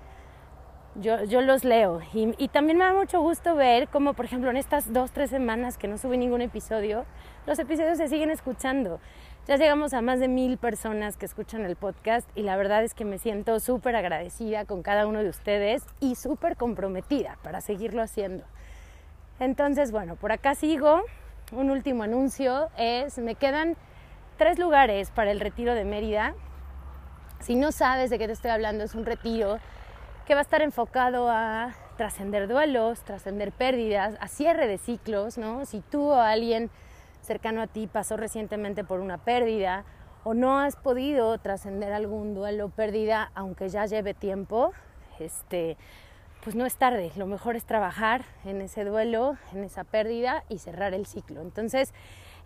yo, 0.94 1.24
yo 1.24 1.40
los 1.40 1.64
leo. 1.64 2.00
Y, 2.12 2.48
también 2.48 2.78
me 2.78 2.84
da 2.84 2.92
mucho 2.92 3.20
gusto 3.20 3.54
ver 3.54 3.88
cómo, 3.88 4.14
por 4.14 4.24
ejemplo, 4.24 4.50
en 4.50 4.56
estas 4.56 4.92
dos, 4.92 5.10
tres 5.10 5.30
semanas 5.30 5.78
que 5.78 5.88
no 5.88 5.98
subí 5.98 6.18
ningún 6.18 6.42
episodio, 6.42 7.04
los 7.46 7.58
episodios 7.58 7.98
se 7.98 8.08
siguen 8.08 8.30
escuchando. 8.30 9.00
Ya 9.46 9.56
llegamos 9.56 9.92
a 9.92 10.02
más 10.02 10.20
de 10.20 10.28
mil 10.28 10.58
personas 10.58 11.16
que 11.16 11.26
escuchan 11.26 11.64
el 11.64 11.76
podcast 11.76 12.28
y 12.36 12.42
la 12.42 12.56
verdad 12.56 12.84
es 12.84 12.94
que 12.94 13.04
me 13.04 13.18
siento 13.18 13.58
súper 13.58 13.96
agradecida 13.96 14.66
con 14.66 14.82
cada 14.82 15.06
uno 15.06 15.22
de 15.22 15.30
ustedes 15.30 15.82
y 15.98 16.14
súper 16.14 16.56
comprometida 16.56 17.38
para 17.42 17.60
seguirlo 17.60 18.02
haciendo. 18.02 18.44
Entonces, 19.40 19.90
bueno, 19.90 20.16
por 20.16 20.30
acá 20.30 20.54
sigo. 20.54 21.02
Un 21.50 21.70
último 21.70 22.04
anuncio 22.04 22.70
es, 22.78 23.18
me 23.18 23.34
quedan 23.34 23.76
tres 24.38 24.58
lugares 24.58 25.10
para 25.10 25.32
el 25.32 25.40
retiro 25.40 25.74
de 25.74 25.84
Mérida. 25.84 26.34
Si 27.40 27.56
no 27.56 27.72
sabes 27.72 28.10
de 28.10 28.18
qué 28.18 28.26
te 28.26 28.32
estoy 28.32 28.52
hablando, 28.52 28.84
es 28.84 28.94
un 28.94 29.04
retiro 29.04 29.58
que 30.26 30.34
va 30.34 30.40
a 30.40 30.42
estar 30.42 30.62
enfocado 30.62 31.28
a 31.28 31.74
trascender 31.96 32.48
duelos, 32.48 33.00
trascender 33.00 33.52
pérdidas, 33.52 34.16
a 34.20 34.28
cierre 34.28 34.66
de 34.66 34.78
ciclos, 34.78 35.38
¿no? 35.38 35.64
Si 35.66 35.80
tú 35.80 36.10
o 36.10 36.14
alguien 36.14 36.70
cercano 37.20 37.62
a 37.62 37.66
ti 37.66 37.86
pasó 37.86 38.16
recientemente 38.16 38.84
por 38.84 39.00
una 39.00 39.18
pérdida 39.18 39.84
o 40.24 40.34
no 40.34 40.58
has 40.58 40.76
podido 40.76 41.36
trascender 41.38 41.92
algún 41.92 42.34
duelo 42.34 42.68
pérdida, 42.68 43.30
aunque 43.34 43.68
ya 43.68 43.86
lleve 43.86 44.14
tiempo, 44.14 44.72
este, 45.18 45.76
pues 46.44 46.54
no 46.56 46.66
es 46.66 46.76
tarde. 46.76 47.10
Lo 47.16 47.26
mejor 47.26 47.56
es 47.56 47.64
trabajar 47.64 48.24
en 48.44 48.60
ese 48.62 48.84
duelo, 48.84 49.36
en 49.52 49.64
esa 49.64 49.84
pérdida 49.84 50.44
y 50.48 50.58
cerrar 50.58 50.94
el 50.94 51.06
ciclo. 51.06 51.40
Entonces, 51.40 51.92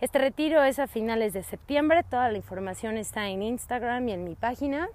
este 0.00 0.18
retiro 0.18 0.62
es 0.62 0.78
a 0.78 0.86
finales 0.86 1.32
de 1.32 1.42
septiembre. 1.42 2.02
Toda 2.02 2.30
la 2.30 2.36
información 2.36 2.96
está 2.96 3.28
en 3.28 3.42
Instagram 3.42 4.08
y 4.08 4.12
en 4.12 4.24
mi 4.24 4.34
página. 4.34 4.88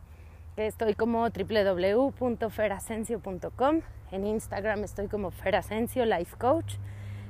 Estoy 0.67 0.93
como 0.93 1.27
www.ferasencio.com. 1.29 3.81
En 4.11 4.27
Instagram 4.27 4.83
estoy 4.83 5.07
como 5.07 5.31
Ferasencio 5.31 6.05
Life 6.05 6.35
Coach, 6.37 6.75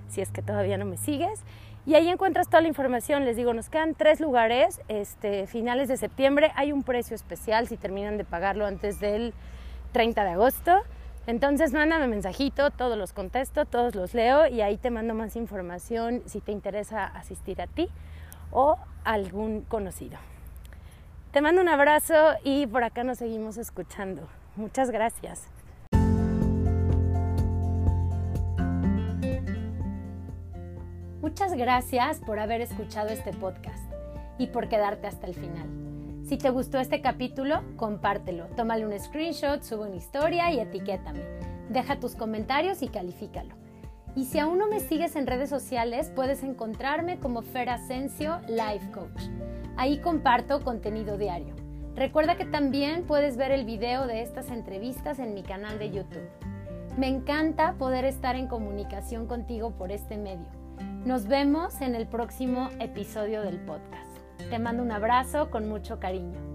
si 0.09 0.19
es 0.21 0.31
que 0.31 0.41
todavía 0.41 0.77
no 0.77 0.85
me 0.85 0.97
sigues. 0.97 1.43
Y 1.85 1.93
ahí 1.95 2.09
encuentras 2.09 2.47
toda 2.47 2.61
la 2.61 2.67
información. 2.67 3.23
Les 3.23 3.37
digo, 3.37 3.53
nos 3.53 3.69
quedan 3.69 3.95
tres 3.95 4.19
lugares. 4.19 4.81
Este, 4.89 5.47
finales 5.47 5.87
de 5.87 5.95
septiembre 5.97 6.51
hay 6.55 6.73
un 6.73 6.83
precio 6.83 7.15
especial 7.15 7.67
si 7.67 7.77
terminan 7.77 8.17
de 8.17 8.25
pagarlo 8.25 8.65
antes 8.65 8.99
del 8.99 9.33
30 9.93 10.23
de 10.23 10.29
agosto. 10.31 10.81
Entonces 11.25 11.71
mándame 11.71 12.07
mensajito, 12.07 12.71
todos 12.71 12.97
los 12.97 13.13
contesto, 13.13 13.65
todos 13.65 13.95
los 13.95 14.13
leo 14.13 14.47
y 14.47 14.61
ahí 14.61 14.77
te 14.77 14.89
mando 14.89 15.13
más 15.13 15.35
información 15.35 16.23
si 16.25 16.41
te 16.41 16.51
interesa 16.51 17.05
asistir 17.05 17.61
a 17.61 17.67
ti 17.67 17.87
o 18.51 18.77
algún 19.03 19.61
conocido. 19.61 20.17
Te 21.31 21.39
mando 21.39 21.61
un 21.61 21.69
abrazo 21.69 22.13
y 22.43 22.67
por 22.67 22.83
acá 22.83 23.05
nos 23.05 23.19
seguimos 23.19 23.55
escuchando. 23.55 24.27
Muchas 24.57 24.91
gracias. 24.91 25.47
Muchas 31.21 31.53
gracias 31.53 32.19
por 32.19 32.39
haber 32.39 32.59
escuchado 32.59 33.09
este 33.09 33.31
podcast 33.31 33.81
y 34.37 34.47
por 34.47 34.67
quedarte 34.67 35.07
hasta 35.07 35.27
el 35.27 35.35
final. 35.35 35.69
Si 36.25 36.37
te 36.37 36.49
gustó 36.49 36.79
este 36.79 37.01
capítulo, 37.01 37.61
compártelo, 37.77 38.47
tómale 38.57 38.85
un 38.85 38.99
screenshot, 38.99 39.63
sube 39.63 39.87
una 39.87 39.95
historia 39.95 40.51
y 40.51 40.59
etiquétame. 40.59 41.21
Deja 41.69 41.97
tus 42.01 42.15
comentarios 42.15 42.81
y 42.81 42.89
califícalo. 42.89 43.55
Y 44.17 44.25
si 44.25 44.39
aún 44.39 44.57
no 44.57 44.67
me 44.67 44.81
sigues 44.81 45.15
en 45.15 45.27
redes 45.27 45.49
sociales, 45.49 46.11
puedes 46.13 46.43
encontrarme 46.43 47.19
como 47.19 47.41
Fer 47.41 47.69
Asensio 47.69 48.41
Life 48.49 48.91
Coach. 48.91 49.29
Ahí 49.81 49.97
comparto 49.97 50.61
contenido 50.61 51.17
diario. 51.17 51.55
Recuerda 51.95 52.37
que 52.37 52.45
también 52.45 53.01
puedes 53.01 53.35
ver 53.35 53.49
el 53.49 53.65
video 53.65 54.05
de 54.05 54.21
estas 54.21 54.51
entrevistas 54.51 55.17
en 55.17 55.33
mi 55.33 55.41
canal 55.41 55.79
de 55.79 55.89
YouTube. 55.89 56.29
Me 56.99 57.07
encanta 57.07 57.73
poder 57.79 58.05
estar 58.05 58.35
en 58.35 58.45
comunicación 58.45 59.25
contigo 59.25 59.71
por 59.71 59.91
este 59.91 60.17
medio. 60.17 60.45
Nos 61.03 61.25
vemos 61.25 61.81
en 61.81 61.95
el 61.95 62.05
próximo 62.05 62.69
episodio 62.79 63.41
del 63.41 63.59
podcast. 63.59 64.11
Te 64.51 64.59
mando 64.59 64.83
un 64.83 64.91
abrazo 64.91 65.49
con 65.49 65.67
mucho 65.67 65.99
cariño. 65.99 66.50